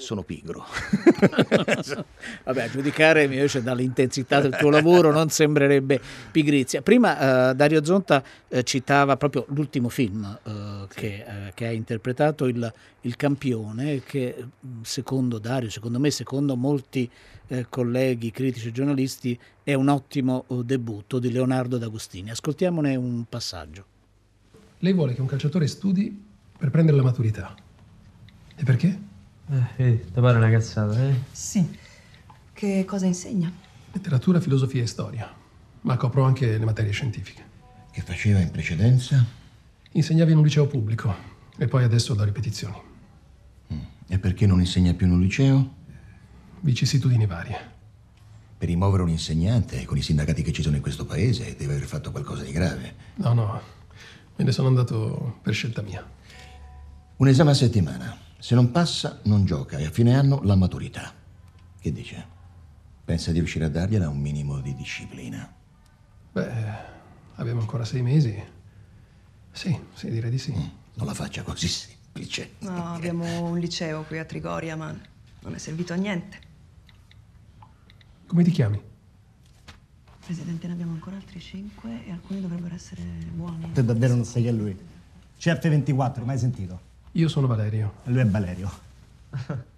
[0.00, 0.64] sono pigro.
[2.44, 6.00] Vabbè, a giudicare invece dall'intensità del tuo lavoro non sembrerebbe
[6.32, 6.82] pigrizia.
[6.82, 12.46] Prima eh, Dario Zonta eh, citava proprio l'ultimo film eh, che, eh, che ha interpretato,
[12.46, 12.72] il,
[13.02, 14.44] il Campione, che
[14.82, 17.08] secondo Dario, secondo me, secondo molti
[17.48, 22.30] eh, colleghi, critici e giornalisti, è un ottimo eh, debutto di Leonardo D'Agostini.
[22.30, 23.84] Ascoltiamone un passaggio.
[24.78, 27.54] Lei vuole che un calciatore studi per prendere la maturità.
[28.60, 28.98] E perché?
[29.76, 31.14] Eh, ti pare una cazzata, eh?
[31.32, 31.66] Sì.
[32.52, 33.50] Che cosa insegna?
[33.90, 35.34] Letteratura, filosofia e storia.
[35.80, 37.42] Ma copro anche le materie scientifiche.
[37.90, 39.24] Che faceva in precedenza?
[39.92, 41.14] Insegnava in un liceo pubblico
[41.56, 42.76] e poi adesso do ripetizioni.
[44.06, 45.76] E perché non insegna più in un liceo?
[46.60, 47.56] Vicissitudini varie.
[48.58, 51.86] Per rimuovere un insegnante, con i sindacati che ci sono in questo paese, deve aver
[51.86, 52.94] fatto qualcosa di grave.
[53.14, 53.60] No, no,
[54.36, 56.06] me ne sono andato per scelta mia.
[57.16, 58.28] Un esame a settimana.
[58.40, 61.12] Se non passa, non gioca e a fine anno la maturità.
[61.78, 62.26] Che dice?
[63.04, 65.52] Pensa di riuscire a dargliela un minimo di disciplina.
[66.32, 66.50] Beh,
[67.34, 68.42] abbiamo ancora sei mesi.
[69.52, 70.52] Sì, sì, direi di sì.
[70.52, 72.54] Non la faccia così semplice.
[72.60, 74.98] No, abbiamo un liceo qui a Trigoria, ma
[75.40, 76.38] non è servito a niente.
[78.26, 78.80] Come ti chiami?
[80.24, 83.02] Presidente, ne abbiamo ancora altri cinque e alcuni dovrebbero essere
[83.34, 83.70] buoni.
[83.72, 84.78] Te davvero non sai che è lui?
[85.38, 86.88] CF24, mai sentito?
[87.12, 87.94] Io sono Valerio.
[88.04, 88.70] E lui è Valerio.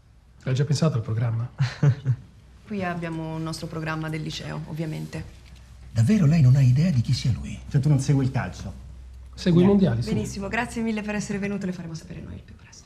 [0.44, 1.48] Hai già pensato al programma?
[2.66, 5.40] Qui abbiamo il nostro programma del liceo, ovviamente.
[5.92, 7.58] Davvero lei non ha idea di chi sia lui?
[7.68, 8.72] Cioè tu non segui il calcio?
[9.34, 10.12] Segui i mondiali, sì.
[10.12, 12.84] Benissimo, grazie mille per essere venuto, le faremo sapere noi il più presto.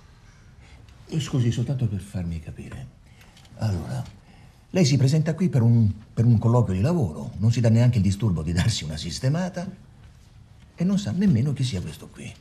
[1.09, 2.87] Eh, Scusi, soltanto per farmi capire.
[3.59, 4.05] Allora,
[4.71, 7.97] lei si presenta qui per un, per un colloquio di lavoro, non si dà neanche
[7.97, 9.69] il disturbo di darsi una sistemata
[10.75, 12.33] e non sa nemmeno chi sia questo qui.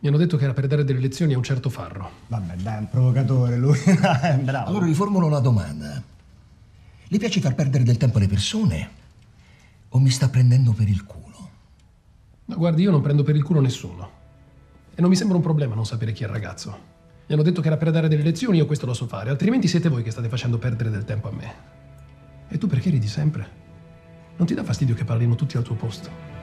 [0.00, 2.10] Mi hanno detto che era per dare delle lezioni a un certo farro.
[2.28, 3.78] Vabbè, dai, è un provocatore lui.
[4.22, 4.68] è bravo.
[4.68, 6.00] Allora riformulo la domanda.
[7.08, 8.90] Le piace far perdere del tempo alle persone
[9.88, 11.50] o mi sta prendendo per il culo?
[12.44, 14.10] Ma guardi, io non prendo per il culo nessuno.
[14.94, 16.70] E non mi sembra un problema non sapere chi è il ragazzo.
[17.26, 19.66] Mi hanno detto che era per dare delle lezioni, io questo lo so fare, altrimenti
[19.66, 21.54] siete voi che state facendo perdere del tempo a me.
[22.48, 23.46] E tu perché ridi sempre?
[24.36, 26.37] Non ti dà fastidio che parlino tutti al tuo posto?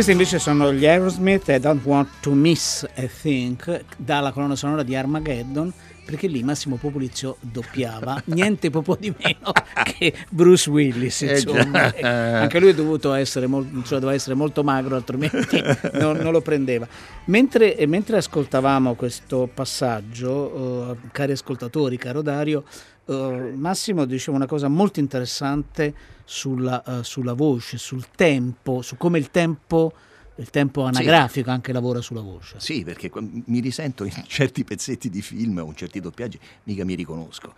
[0.00, 4.82] Questi invece sono gli Aerosmith e Don't Want to Miss a Thing dalla colonna sonora
[4.82, 5.70] di Armageddon
[6.06, 9.52] perché lì Massimo Popolizio doppiava niente po' di meno
[9.84, 11.90] che Bruce Willis Eh, insomma.
[11.90, 11.94] già.
[11.94, 16.40] E anche lui è dovuto essere, cioè, doveva essere molto magro altrimenti non, non lo
[16.40, 16.88] prendeva
[17.26, 22.64] mentre, mentre ascoltavamo questo passaggio eh, cari ascoltatori caro Dario
[23.10, 25.92] eh, Massimo diceva una cosa molto interessante
[26.24, 29.92] sulla, eh, sulla voce, sul tempo, su come il tempo,
[30.36, 32.60] il tempo anagrafico anche lavora sulla voce.
[32.60, 36.94] Sì, perché mi risento in certi pezzetti di film o in certi doppiaggi, mica mi
[36.94, 37.52] riconosco.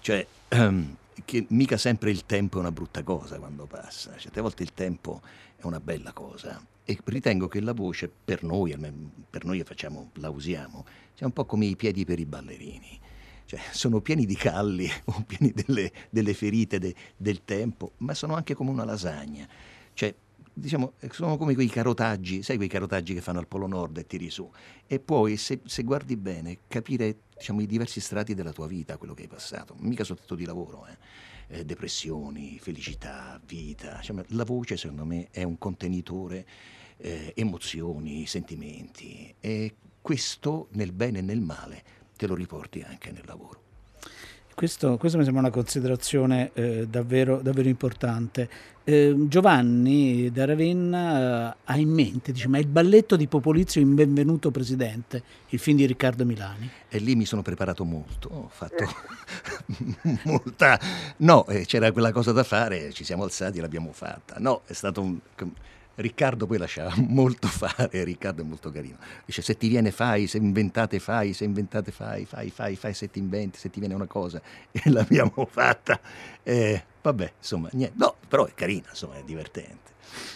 [0.00, 4.16] Cioè, ehm, che mica sempre il tempo è una brutta cosa quando passa.
[4.18, 5.22] Certe volte il tempo
[5.56, 6.60] è una bella cosa.
[6.84, 11.26] E ritengo che la voce, per noi, almeno per noi che facciamo, la usiamo, sia
[11.26, 13.00] un po' come i piedi per i ballerini.
[13.46, 18.34] Cioè, sono pieni di calli o pieni delle, delle ferite de- del tempo, ma sono
[18.34, 19.48] anche come una lasagna.
[19.94, 20.12] Cioè,
[20.52, 24.30] diciamo, sono come quei carotaggi, sai quei carotaggi che fanno al Polo Nord e tiri
[24.30, 24.50] su.
[24.86, 29.14] E puoi, se, se guardi bene, capire diciamo, i diversi strati della tua vita, quello
[29.14, 30.96] che hai passato, mica soltanto di lavoro, eh.
[31.48, 33.98] Eh, depressioni, felicità, vita.
[34.00, 36.44] Diciamo, la voce, secondo me, è un contenitore,
[36.96, 39.32] eh, emozioni, sentimenti.
[39.38, 41.82] E questo, nel bene e nel male,
[42.16, 43.64] te lo riporti anche nel lavoro.
[44.56, 48.48] Questo, questo mi sembra una considerazione eh, davvero, davvero importante.
[48.84, 53.94] Eh, Giovanni da Ravenna eh, ha in mente, dice, ma il balletto di Popolizio in
[53.94, 56.70] Benvenuto Presidente, il film di Riccardo Milani.
[56.88, 58.88] E lì mi sono preparato molto, ho fatto
[60.24, 60.80] molta...
[61.18, 64.36] No, eh, c'era quella cosa da fare, ci siamo alzati e l'abbiamo fatta.
[64.38, 65.18] No, è stato un...
[65.96, 68.96] Riccardo poi lasciava molto fare, Riccardo è molto carino.
[69.24, 73.10] Dice se ti viene fai, se inventate fai, se inventate fai, fai, fai, fai, se
[73.10, 74.40] ti inventi, se ti viene una cosa.
[74.76, 75.98] E l'abbiamo fatta.
[76.42, 77.94] Eh, vabbè, insomma, niente.
[77.98, 79.94] No, però è carina, insomma, è divertente.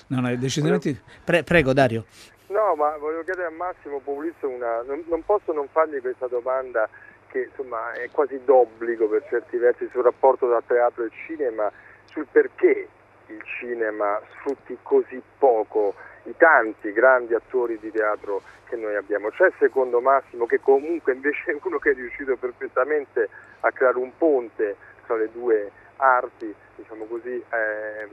[0.09, 1.03] No, no, è decisamente...
[1.25, 2.07] Pre- prego Dario.
[2.49, 4.83] No, ma volevo chiedere a Massimo Populizzo una...
[4.83, 6.89] Non, non posso non fargli questa domanda
[7.29, 11.71] che insomma è quasi d'obbligo per certi versi sul rapporto tra teatro e cinema,
[12.07, 12.89] sul perché
[13.33, 19.31] il cinema sfrutti così poco i tanti grandi attori di teatro che noi abbiamo.
[19.31, 23.29] C'è secondo Massimo che comunque invece è uno che è riuscito perfettamente
[23.61, 28.09] a creare un ponte tra le due arti, diciamo così, ehm,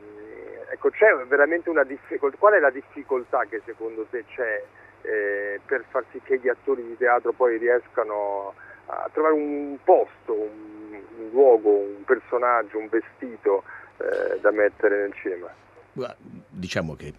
[0.69, 4.63] ecco c'è veramente una difficoltà, qual è la difficoltà che secondo te c'è
[5.03, 8.53] eh, per far sì che gli attori di teatro poi riescano
[8.87, 13.63] a trovare un posto, un, un luogo, un personaggio, un vestito
[13.99, 15.47] eh, da mettere cinema?
[15.93, 16.17] Guarda,
[16.49, 17.13] Diciamo che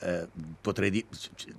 [0.00, 0.28] eh,
[0.60, 1.06] potrei dire,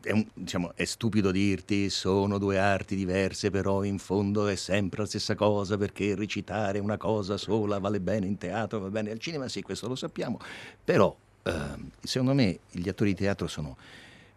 [0.02, 5.02] è, un- diciamo, è stupido dirti sono due arti diverse, però in fondo è sempre
[5.02, 9.20] la stessa cosa perché recitare una cosa sola vale bene in teatro, va bene al
[9.20, 10.40] cinema, sì, questo lo sappiamo,
[10.84, 13.76] però ehm, secondo me gli attori di teatro sono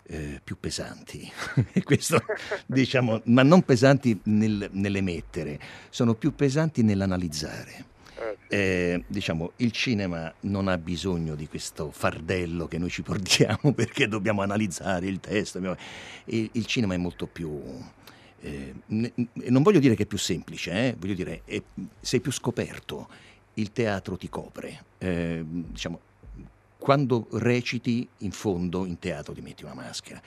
[0.05, 1.31] eh, più pesanti,
[1.85, 2.21] questo,
[2.67, 5.59] diciamo, ma non pesanti nel- nell'emettere,
[5.91, 7.91] sono più pesanti nell'analizzare.
[8.49, 14.09] Eh, diciamo, il cinema non ha bisogno di questo fardello che noi ci portiamo perché
[14.09, 15.59] dobbiamo analizzare il testo.
[16.27, 17.61] Il, il cinema è molto più.
[18.41, 21.63] eh, non voglio dire che è più semplice, eh, voglio dire, è-
[22.01, 23.09] sei più scoperto,
[23.55, 24.85] il teatro ti copre.
[24.99, 26.01] Eh, diciamo,
[26.79, 30.21] quando reciti, in fondo, in teatro ti metti una maschera.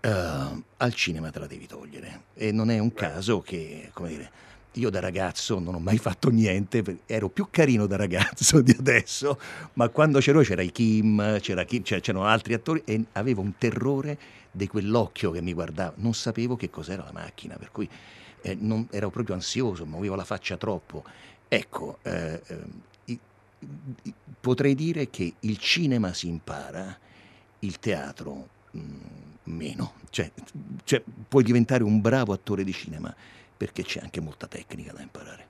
[0.00, 2.22] Eh, al cinema te la devi togliere.
[2.34, 4.30] E non è un caso che, come dire,
[4.74, 9.38] io da ragazzo non ho mai fatto niente, ero più carino da ragazzo di adesso,
[9.74, 13.56] ma quando c'ero c'era i Kim, c'era Kim, c'era- c'erano altri attori e avevo un
[13.58, 14.18] terrore
[14.50, 15.92] di quell'occhio che mi guardava.
[15.96, 17.88] Non sapevo che cos'era la macchina, per cui
[18.44, 21.04] eh, non- ero proprio ansioso, muovevo la faccia troppo.
[21.48, 22.40] Ecco, eh,
[23.06, 23.18] i-
[24.40, 26.96] potrei dire che il cinema si impara,
[27.60, 28.96] il teatro mm,
[29.44, 29.94] meno.
[30.10, 30.30] Cioè,
[30.84, 33.14] cioè, puoi diventare un bravo attore di cinema
[33.62, 35.46] perché c'è anche molta tecnica da imparare.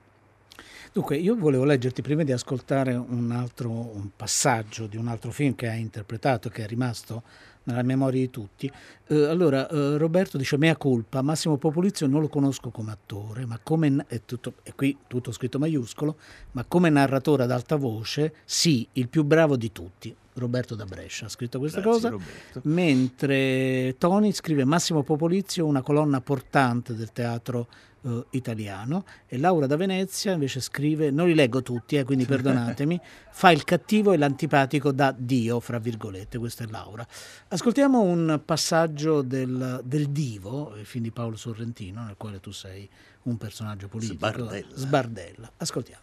[0.93, 5.55] Dunque, io volevo leggerti prima di ascoltare un altro un passaggio di un altro film
[5.55, 7.23] che hai interpretato, che è rimasto
[7.63, 8.71] nella memoria di tutti.
[9.07, 13.59] Eh, allora, eh, Roberto dice: Mea colpa, Massimo Popolizio non lo conosco come attore, ma
[13.63, 14.05] come.
[14.07, 16.17] È, tutto, è qui tutto scritto maiuscolo,
[16.51, 20.15] ma come narratore ad alta voce, sì, il più bravo di tutti.
[20.35, 22.09] Roberto da Brescia ha scritto questa Grazie, cosa.
[22.09, 22.61] Roberto.
[22.63, 27.67] Mentre Tony scrive Massimo Popolizio, una colonna portante del teatro
[28.01, 32.99] eh, italiano, e Laura da Venezia invece scrive, non li leggo tutti, eh, quindi perdonatemi,
[33.31, 37.05] fa il cattivo e l'antipatico da Dio, fra virgolette, questa è Laura.
[37.49, 42.89] Ascoltiamo un passaggio del, del Divo, il film di Paolo Sorrentino, nel quale tu sei
[43.23, 44.17] un personaggio politico.
[44.17, 44.67] Sbardella.
[44.73, 45.51] Sbardella.
[45.57, 46.01] Ascoltiamo.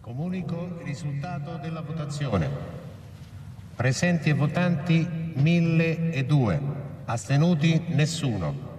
[0.00, 2.93] Comunico il risultato della votazione.
[3.74, 6.60] Presenti e votanti 1002.
[7.06, 8.72] Astenuti nessuno.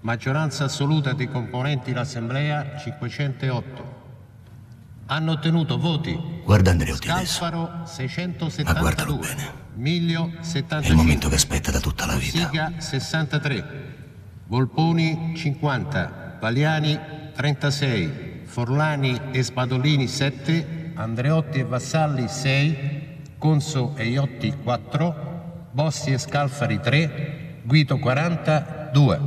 [0.00, 3.96] Maggioranza assoluta dei componenti l'Assemblea 508.
[5.10, 7.38] Hanno ottenuto voti Guarda Andreotti adesso.
[7.38, 8.80] Scalfaro Ma 672.
[8.80, 9.66] guardalo bene.
[9.74, 10.88] Miglio È 75.
[10.88, 12.46] il momento che aspetta da tutta la vita.
[12.48, 13.64] Siga 63,
[14.46, 16.98] Volponi 50, Valiani
[17.34, 23.07] 36, Forlani e Spadolini 7, Andreotti e Vassalli 6,
[23.38, 29.20] Conso e Iotti 4, Bossi e Scalfari 3, Guito 40 2.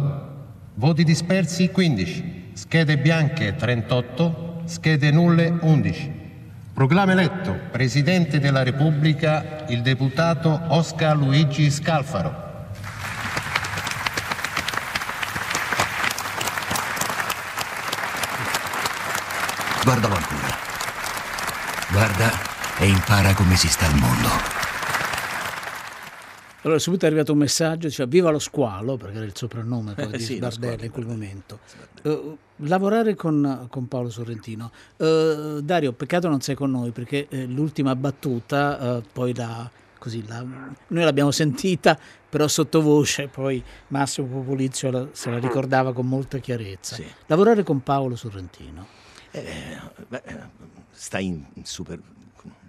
[0.74, 6.20] Voti dispersi 15, schede bianche 38, schede nulle 11.
[6.74, 12.50] Proclama eletto Presidente della Repubblica il deputato Oscar Luigi Scalfaro.
[19.84, 20.58] Guardalo ancora.
[21.92, 24.30] Guarda e impara come si sta al mondo.
[26.64, 30.06] Allora subito è arrivato un messaggio, diceva viva lo squalo, perché era il soprannome poi
[30.14, 31.60] Eh, di sì, squalo, in quel momento.
[32.04, 34.72] Eh, lavorare con, con Paolo Sorrentino.
[34.98, 40.44] Eh, Dario, peccato non sei con noi perché eh, l'ultima battuta poi la, così, la-
[40.46, 41.98] noi l'abbiamo sentita
[42.30, 46.96] però sottovoce, poi Massimo Popolizio la- se la ricordava con molta chiarezza.
[47.26, 48.86] Lavorare con Paolo Sorrentino.
[49.32, 50.36] Eh, beh, eh,
[50.92, 52.00] stai in super.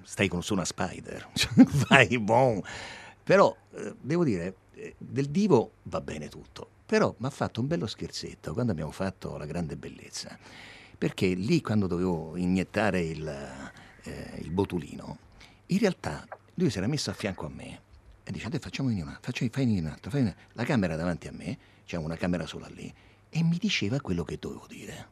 [0.05, 1.29] Stai con una spider.
[1.88, 2.61] Vai, buon.
[3.23, 6.69] Però eh, devo dire, eh, del divo va bene tutto.
[6.87, 10.37] Però mi ha fatto un bello scherzetto quando abbiamo fatto la grande bellezza.
[10.99, 13.27] Perché lì quando dovevo iniettare il,
[14.05, 15.19] eh, il botulino,
[15.67, 17.81] in realtà lui si era messo a fianco a me
[18.25, 20.41] e dice: Adesso facciamo venire una, facciamo, fai venire un altro, fai venire-".
[20.53, 22.93] La camera davanti a me, c'è una camera sola lì,
[23.31, 25.09] e mi diceva quello che dovevo dire.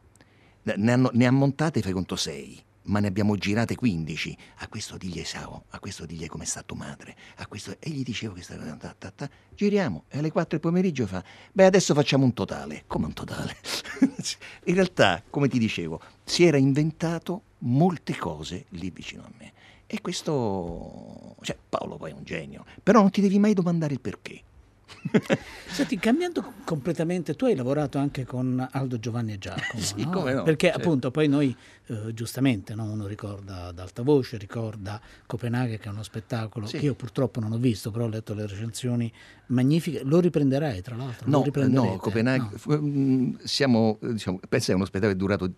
[0.63, 4.37] Ne, hanno- ne ha montate, fai conto, sei, ma ne abbiamo girate 15.
[4.57, 7.75] A questo digli Esau, a questo digli come sta tua madre, a questo...
[7.79, 9.29] E gli dicevo questa cosa, ta, ta, ta.
[9.55, 12.83] giriamo, e alle 4 del pomeriggio fa, beh adesso facciamo un totale.
[12.87, 13.55] Come un totale?
[14.65, 19.53] In realtà, come ti dicevo, si era inventato molte cose lì vicino a me.
[19.87, 21.35] E questo...
[21.41, 24.41] Cioè, Paolo poi è un genio, però non ti devi mai domandare il perché.
[25.71, 30.09] Senti, cambiando completamente, tu hai lavorato anche con Aldo Giovanni e Giacomo, Sì, no?
[30.11, 30.81] come no, Perché certo.
[30.81, 31.55] appunto poi noi,
[31.87, 32.83] eh, giustamente, no?
[32.91, 36.77] uno ricorda ad alta voce, ricorda Copenaghen che è uno spettacolo Sì.
[36.79, 39.11] che io purtroppo non ho visto, però ho letto le recensioni
[39.47, 40.01] magnifiche.
[40.03, 41.29] Lo riprenderai, tra l'altro?
[41.29, 41.91] No, riprenderete?
[41.93, 42.77] no, Copenaghen, No.
[42.81, 45.51] mm, siamo, eh, diciamo, penso che è uno spettacolo che è durato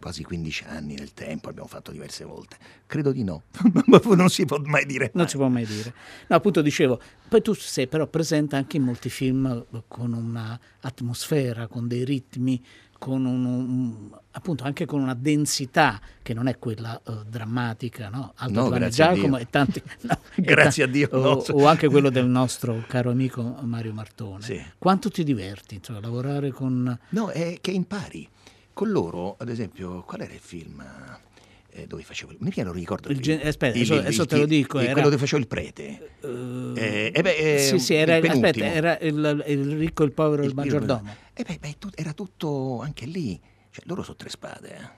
[0.00, 2.56] quasi 15 anni nel tempo, abbiamo fatto diverse volte.
[2.86, 3.42] Credo di no,
[4.16, 5.10] non si può mai dire.
[5.14, 5.92] Non si può mai dire.
[6.28, 11.66] No, appunto dicevo, poi tu sei però presente anche in molti film con una atmosfera,
[11.66, 12.62] con dei ritmi,
[12.98, 18.32] con un, un- appunto anche con una densità che non è quella eh, drammatica, no?
[18.36, 19.38] Aldo No, Giovanni a Giacomo Dio.
[19.38, 19.82] e tanti...
[20.02, 23.92] no, e Grazie ta- a Dio, O, o anche quello del nostro caro amico Mario
[23.92, 24.42] Martone.
[24.42, 24.60] Sì.
[24.78, 26.98] Quanto ti diverti, cioè, lavorare con...
[27.10, 28.28] No, è che impari.
[28.78, 30.80] Con loro, ad esempio, qual era il film
[31.70, 32.32] eh, dove facevo?
[32.38, 33.08] Non ricordo.
[33.08, 36.10] Il gen- aspetta, adesso- adesso te lo dico, il- era- Quello dove facevo il prete.
[36.76, 40.42] Eh, eh beh, eh, sì, sì, era, il aspetta, era il, il ricco, il povero
[40.44, 41.12] il, Il- maggiordomo.
[41.34, 43.36] Eh beh, beh, era tutto anche lì.
[43.72, 44.68] Cioè, loro sono tre spade.
[44.76, 44.90] eh.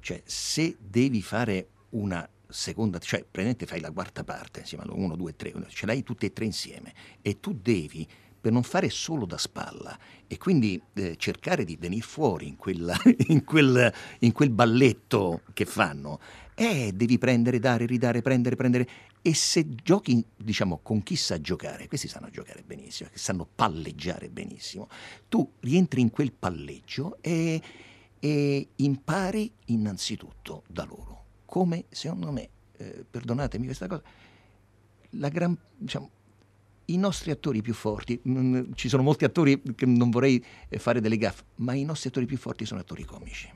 [0.00, 5.14] Cioè, se devi fare una seconda, cioè, praticamente fai la quarta parte, insieme a uno,
[5.14, 6.92] due, tre, ce l'hai tutte e tre insieme.
[7.22, 8.04] E tu devi,
[8.48, 12.98] per non fare solo da spalla, e quindi eh, cercare di venire fuori in, quella-
[13.28, 16.18] in quel, in quel balletto che fanno,
[16.54, 18.88] eh, devi prendere, dare, ridare, prendere, prendere.
[19.20, 24.88] E se giochi, diciamo, con chi sa giocare, questi sanno giocare benissimo, sanno palleggiare benissimo,
[25.28, 27.60] tu rientri in quel palleggio e,
[28.18, 31.24] e impari innanzitutto da loro.
[31.44, 34.02] Come, secondo me, eh, perdonatemi questa cosa,
[35.10, 36.10] la gran, diciamo,
[36.90, 41.00] i nostri attori più forti, mm, ci sono molti attori che non vorrei eh, fare
[41.00, 43.50] delle gaffe, ma i nostri attori più forti sono attori comici.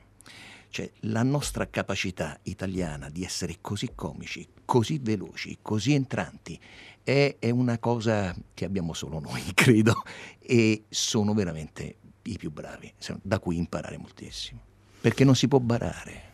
[0.69, 6.59] Cioè, la nostra capacità italiana di essere così comici, così veloci, così entranti,
[7.03, 10.03] è, è una cosa che abbiamo solo noi, credo,
[10.39, 14.61] e sono veramente i più bravi, da cui imparare moltissimo.
[14.99, 16.31] Perché non si può barare,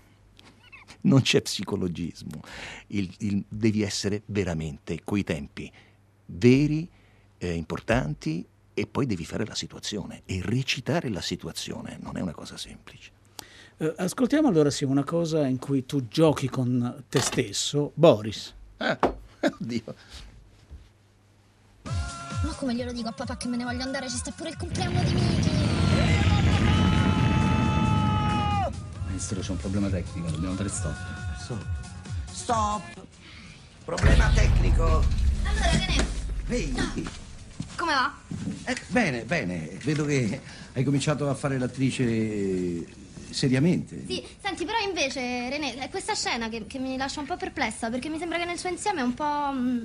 [1.02, 2.41] non c'è psicologismo,
[2.88, 5.72] Il- il- devi essere veramente coi tempi
[6.30, 6.89] veri,
[7.38, 12.32] eh, importanti, e poi devi fare la situazione e recitare la situazione, non è una
[12.32, 13.11] cosa semplice.
[13.77, 18.53] Eh, ascoltiamo allora sì una cosa in cui tu giochi con te stesso, Boris.
[18.77, 18.97] Ah,
[19.59, 19.95] oddio.
[21.84, 24.09] Ma come glielo dico a papà che me ne voglio andare?
[24.09, 25.49] Ci sta pure il compleanno di Miki.
[29.07, 30.95] Maestro, c'è un problema tecnico, dobbiamo dare stop.
[32.32, 32.82] Stop!
[33.84, 35.03] Problema tecnico.
[35.43, 36.18] Allora, che ne?
[36.50, 36.74] Ehi,
[37.76, 38.14] Come va?
[38.66, 39.78] Eh, bene, bene.
[39.84, 40.41] Vedo che
[40.74, 42.86] hai cominciato a fare l'attrice eh,
[43.30, 44.04] seriamente.
[44.08, 47.89] Sì, senti, però invece, René, è questa scena che, che mi lascia un po' perplessa,
[47.89, 49.82] perché mi sembra che nel suo insieme è un po' mm,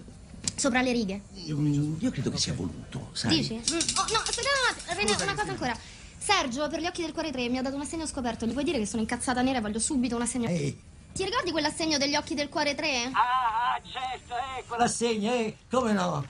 [0.56, 1.20] sopra le righe.
[1.44, 1.60] Io,
[1.98, 3.36] io credo che sia voluto, sai?
[3.36, 3.54] Dici?
[3.54, 5.76] Mm, Oh, no, aspetta, no, no, René, una cosa ancora.
[6.16, 8.46] Sergio, per gli occhi del cuore 3, mi ha dato un assegno scoperto.
[8.46, 10.48] Gli puoi dire che sono incazzata nera e voglio subito un assegno...
[10.48, 13.10] Ti ricordi quell'assegno degli occhi del cuore 3?
[13.12, 16.24] Ah, certo, ecco l'assegno, eh, come no?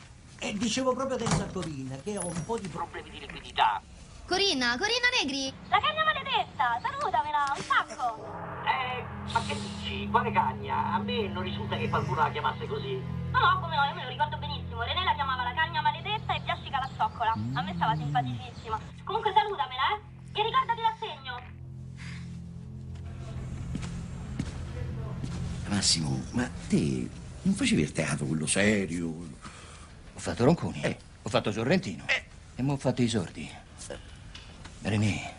[0.44, 3.80] E dicevo proprio adesso a Corina che ho un po' di problemi di liquidità.
[4.26, 5.50] Corinna, Corinna Negri.
[5.70, 8.20] La cagna maledetta, salutamela, un sacco.
[8.68, 10.06] Eh, ma che dici?
[10.10, 10.92] Quale cagna?
[10.92, 13.00] A me non risulta che qualcuno la chiamasse così.
[13.32, 14.82] No, no, come no, io me lo ricordo benissimo.
[14.82, 17.32] René la chiamava la cagna maledetta e Biascica la zoccola.
[17.32, 18.78] A me stava simpaticissima.
[19.02, 20.40] Comunque salutamela, eh?
[20.40, 21.40] E ricordati l'assegno.
[25.68, 27.08] Massimo, ma te
[27.44, 29.33] non facevi il teatro, quello serio?
[30.24, 30.80] Ho fatto Ronconi,
[31.20, 32.06] ho fatto Sorrentino
[32.56, 33.46] e mo ho fatto i sordi.
[34.80, 35.32] René,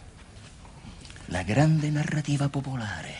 [1.26, 3.14] la grande narrativa popolare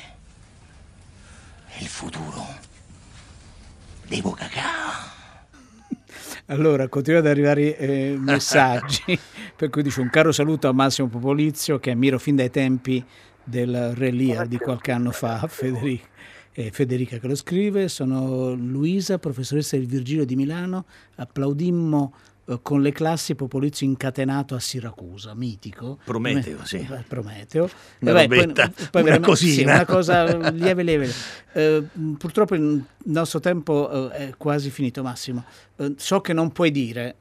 [1.66, 2.46] è il futuro.
[4.06, 5.12] Devo cacà.
[6.46, 9.20] Allora, continuano ad arrivare eh, messaggi,
[9.58, 13.04] per cui dice un caro saluto a Massimo Popolizio che ammiro fin dai tempi
[13.44, 16.06] del Re Lear di qualche anno fa, Federica,
[16.58, 20.86] eh, Federica che lo scrive, sono Luisa, professoressa del Virgilio di Milano,
[21.16, 22.14] applaudimmo
[22.48, 26.00] eh, con le classi Popolizio incatenato a Siracusa, mitico.
[26.06, 26.78] Prometeo, sì.
[26.78, 27.70] eh, Prometeo.
[28.00, 29.54] Una Eh beh, poi- robetta, una veramente- cosina.
[29.54, 31.12] sì, una cosa lieve lieve.
[31.54, 31.84] Eh,
[32.18, 35.44] purtroppo il nostro tempo eh, è quasi finito, Massimo.
[35.98, 37.16] So che non puoi dire,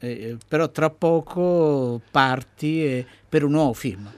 [0.47, 4.09] però tra poco parti per un nuovo film.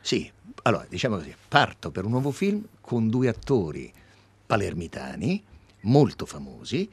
[0.00, 0.30] Sì,
[0.62, 3.92] allora diciamo così, parto per un nuovo film con due attori
[4.46, 5.42] palermitani
[5.82, 6.88] molto famosi,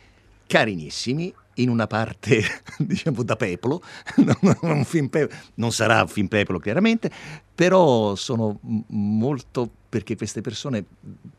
[0.47, 2.41] carinissimi, in una parte
[2.79, 3.81] diciamo da peplo,
[4.61, 7.11] non, pe- non sarà un film peplo chiaramente,
[7.53, 10.85] però sono molto perché queste persone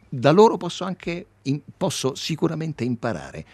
[0.09, 1.27] da loro posso anche
[1.77, 3.45] posso sicuramente imparare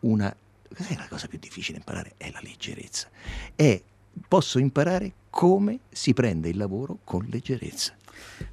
[0.00, 0.34] una
[0.74, 2.14] cos'è la cosa più difficile da imparare?
[2.16, 3.08] È la leggerezza.
[3.54, 3.82] È
[4.28, 7.94] posso imparare come si prende il lavoro con leggerezza.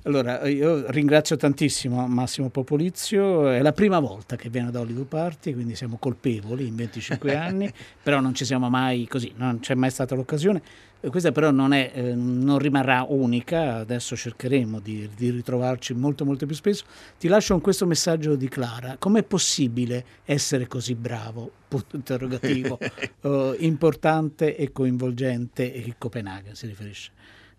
[0.04, 5.54] Allora, io ringrazio tantissimo Massimo Popolizio, è la prima volta che viene ad Hollywood Party,
[5.54, 9.92] quindi siamo colpevoli in 25 anni, però non ci siamo mai così, non c'è mai
[9.92, 10.62] stata l'occasione.
[11.00, 16.26] Eh, Questa però non, è, eh, non rimarrà unica, adesso cercheremo di, di ritrovarci molto
[16.26, 16.86] molto più spesso.
[17.18, 21.52] Ti lascio con questo messaggio di Clara, com'è possibile essere così bravo?
[21.68, 22.78] Punto interrogativo,
[23.22, 27.12] Eh, importante e coinvolgente e Copenaghen si riferisce.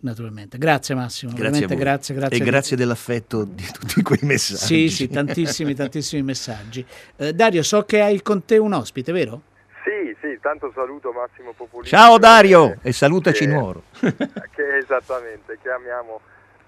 [0.04, 1.82] Naturalmente, grazie Massimo, Grazie a veramente voi.
[1.84, 2.36] grazie, grazie.
[2.36, 4.88] E grazie dell'affetto di tutti quei Sì, messaggi.
[4.90, 6.84] sì, tantissimi, tantissimi messaggi.
[7.16, 9.40] Eh, Dario, so che hai con te un ospite, vero?
[9.82, 11.96] Sì, sì, tanto saluto Massimo Popolizio.
[11.96, 13.84] Ciao Dario eh, e salutaci che- Nuoro.
[13.98, 16.20] che esattamente, che amiamo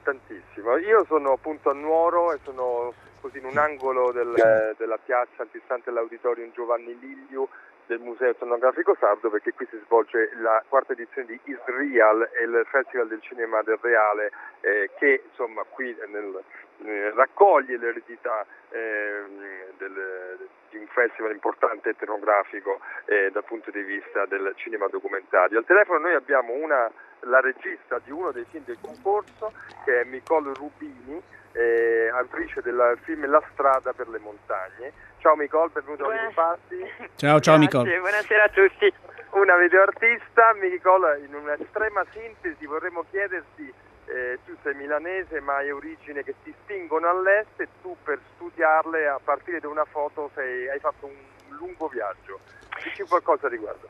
[0.03, 0.79] tantissimo.
[0.79, 5.91] Io sono appunto a Nuoro e sono così in un angolo del- della piazza antistante
[5.91, 7.47] l'auditorium Giovanni Ligliu
[7.87, 12.67] del Museo Etnografico Sardo perché qui si svolge la quarta edizione di Isreal e il
[12.71, 14.31] Festival del Cinema del Reale
[14.61, 16.43] eh, che insomma qui nel-
[16.85, 19.39] eh, raccoglie l'eredità ehm,
[19.79, 25.59] del- di un festival importante etnografico eh, dal punto di vista del cinema documentario.
[25.59, 29.53] Al telefono noi abbiamo una, la regista di uno dei film del concorso
[29.85, 31.23] che è Nicole Rubini,
[31.53, 34.93] eh, autrice del film La strada per le montagne.
[35.19, 36.85] Ciao Nicole, benvenuto a Party.
[37.17, 37.99] Ciao, ciao Nicole.
[37.99, 38.93] buonasera a tutti.
[39.31, 43.73] Una videoartista, Nicole, in un'estrema sintesi vorremmo chiederti,
[44.09, 49.07] eh, tu sei milanese ma hai origini che ti spingono all'est e tu per studiarle
[49.07, 51.15] a partire da una foto sei- hai fatto un
[51.59, 52.41] lungo viaggio.
[52.83, 53.89] Dici qualcosa riguardo?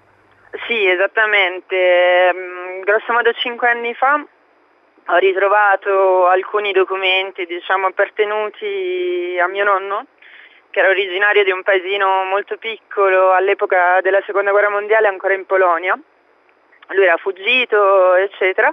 [0.67, 2.33] Sì, esattamente.
[2.35, 4.25] Mm, Grosso modo cinque anni fa
[5.09, 10.07] ho ritrovato alcuni documenti, diciamo, appartenuti a mio nonno,
[10.71, 15.47] che era originario di un paesino molto piccolo all'epoca della seconda guerra mondiale, ancora in
[15.47, 15.97] Polonia.
[16.89, 18.73] Lui era fuggito, eccetera.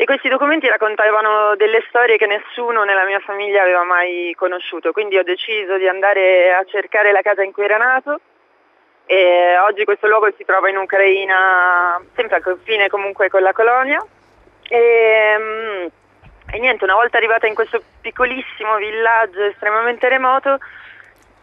[0.00, 5.18] E questi documenti raccontavano delle storie che nessuno nella mia famiglia aveva mai conosciuto, quindi
[5.18, 8.18] ho deciso di andare a cercare la casa in cui era nato
[9.04, 14.02] e oggi questo luogo si trova in Ucraina, sempre al confine comunque con la colonia.
[14.70, 15.86] E, mm,
[16.50, 20.60] e niente, una volta arrivata in questo piccolissimo villaggio estremamente remoto,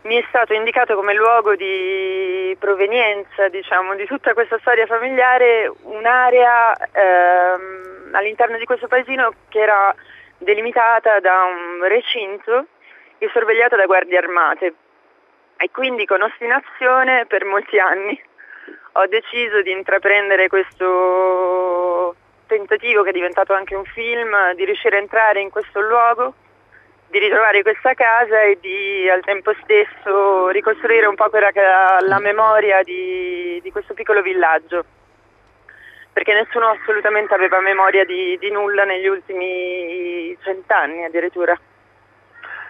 [0.01, 6.76] mi è stato indicato come luogo di provenienza, diciamo, di tutta questa storia familiare, un'area
[6.91, 9.93] ehm, all'interno di questo paesino che era
[10.38, 12.68] delimitata da un recinto
[13.18, 14.74] e sorvegliato da guardie armate
[15.58, 18.22] e quindi con ostinazione per molti anni
[18.93, 22.16] ho deciso di intraprendere questo
[22.47, 26.34] tentativo che è diventato anche un film, di riuscire a entrare in questo luogo,
[27.10, 31.99] di ritrovare questa casa e di al tempo stesso ricostruire un po' quella che era
[32.01, 34.84] la memoria di, di questo piccolo villaggio
[36.16, 41.59] Perché nessuno assolutamente aveva memoria di, di nulla negli ultimi cent'anni addirittura.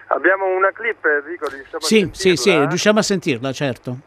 [0.07, 2.67] Abbiamo una clip, Enrico, riusciamo a Sì, sì, sì, sentirla?
[2.69, 3.97] riusciamo a sentirla, certo.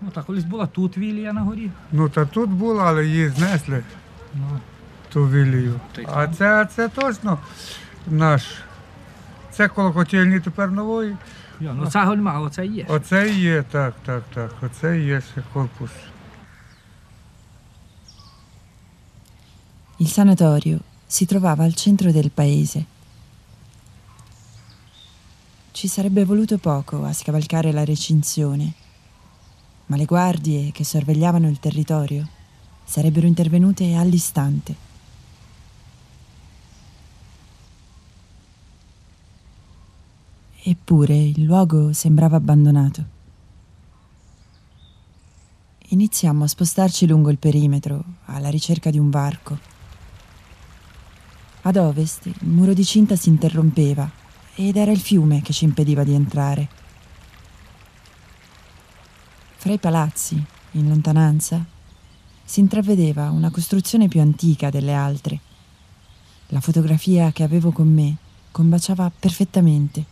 [0.00, 1.70] Ну так, колись була тут вілія на горі.
[1.92, 3.82] Ну та тут була, але її знесли.
[5.12, 5.80] Ту вілію.
[6.14, 7.38] А це, це точно
[8.06, 8.42] наш.
[9.50, 11.16] Це коло котельні тепер нової.
[11.60, 12.86] Я, ну цього нема, оце є.
[12.88, 14.50] Оце і є, так, так, так.
[14.62, 15.90] Оце і є ще корпус.
[19.99, 22.85] Il sanatorio si trovava al centro del paese.
[25.71, 28.73] Ci sarebbe voluto poco a scavalcare la recinzione,
[29.87, 32.27] ma le guardie che sorvegliavano il territorio
[32.83, 34.75] sarebbero intervenute all'istante.
[40.61, 43.03] Eppure il luogo sembrava abbandonato.
[45.87, 49.76] Iniziammo a spostarci lungo il perimetro, alla ricerca di un varco.
[51.67, 54.09] Ad ovest il muro di cinta si interrompeva
[54.55, 56.69] ed era il fiume che ci impediva di entrare.
[59.57, 60.41] Fra i palazzi,
[60.71, 61.61] in lontananza,
[62.45, 65.39] si intravedeva una costruzione più antica delle altre.
[66.47, 68.15] La fotografia che avevo con me
[68.51, 70.05] combaciava perfettamente.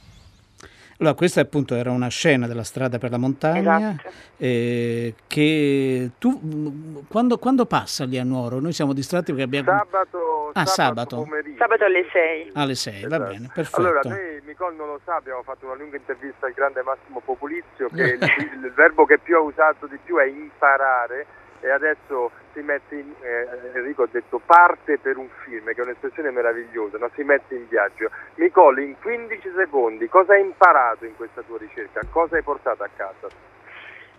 [0.97, 4.09] Allora, questa appunto era una scena della strada per la montagna Esatto.
[4.37, 8.61] eh, che tu mh, quando, quando passa lì a Nuoro?
[8.61, 11.15] Noi siamo distratti perché abbiamo Sabato, Ah, sabato sabato.
[11.23, 11.57] pomeriggio.
[11.57, 12.51] Sabato alle 6.
[12.53, 13.75] alle 6, va bene, perfetto.
[13.81, 17.89] Allora, noi, Nicole non lo sa, abbiamo fatto una lunga intervista al grande Massimo Populizio,
[17.93, 18.21] che il,
[18.63, 21.25] il verbo che più ha usato di più è imparare
[21.61, 25.83] e adesso si mette in, eh, Enrico ha detto parte per un film, che è
[25.83, 27.09] un'espressione meravigliosa, no?
[27.13, 28.09] si mette in viaggio.
[28.35, 32.01] Nicole, in 15 secondi, cosa hai imparato in questa tua ricerca?
[32.09, 33.27] Cosa hai portato a casa?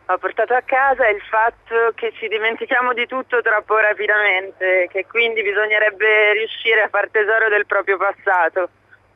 [0.09, 5.43] Ho portato a casa il fatto che ci dimentichiamo di tutto troppo rapidamente, che quindi
[5.43, 8.68] bisognerebbe riuscire a far tesoro del proprio passato,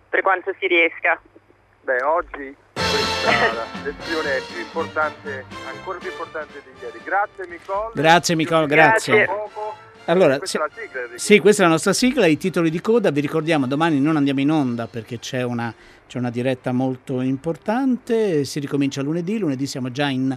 [0.08, 1.20] per quanto si riesca.
[1.82, 2.56] Beh, oggi
[3.22, 7.00] questa lezione più importante, ancora più importante di ieri.
[7.04, 7.90] Grazie Nicole.
[7.94, 9.28] Grazie Nicole, grazie.
[10.06, 12.80] Allora, Questa se- è la sigla, sì, questa è la nostra sigla, i titoli di
[12.80, 15.72] coda, vi ricordiamo domani non andiamo in onda perché c'è una,
[16.08, 20.36] c'è una diretta molto importante, si ricomincia lunedì, lunedì siamo già in,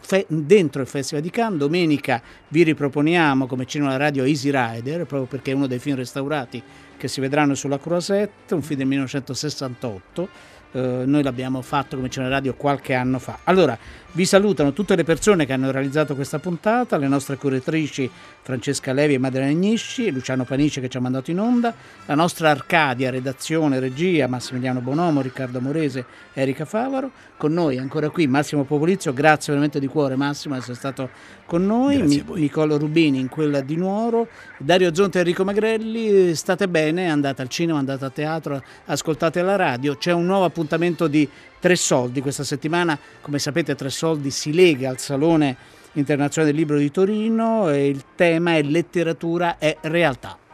[0.00, 4.98] fe- dentro il Festival di Cannes, domenica vi riproponiamo come cinema alla radio Easy Rider,
[5.06, 6.62] proprio perché è uno dei film restaurati
[6.96, 10.28] che si vedranno sulla Croisette, un film del 1968.
[10.72, 13.38] Eh, noi l'abbiamo fatto come cinema radio qualche anno fa.
[13.44, 13.78] Allora,
[14.16, 18.10] vi salutano tutte le persone che hanno realizzato questa puntata, le nostre curatrici
[18.40, 21.74] Francesca Levi e Madeleine Agnisci, Luciano Panici che ci ha mandato in onda,
[22.06, 28.26] la nostra Arcadia, redazione, regia, Massimiliano Bonomo, Riccardo Morese, Erika Favaro, con noi ancora qui
[28.26, 31.10] Massimo Popolizio, grazie veramente di cuore Massimo di essere stato
[31.44, 36.68] con noi, Mi- Nicolo Rubini in quella di Nuoro, Dario Zonta e Enrico Magrelli, state
[36.68, 41.28] bene, andate al cinema, andate a teatro, ascoltate la radio, c'è un nuovo appuntamento di
[41.66, 45.56] Tre Soldi questa settimana, come sapete Tre Soldi si lega al Salone
[45.94, 50.45] Internazionale del Libro di Torino e il tema è letteratura e realtà.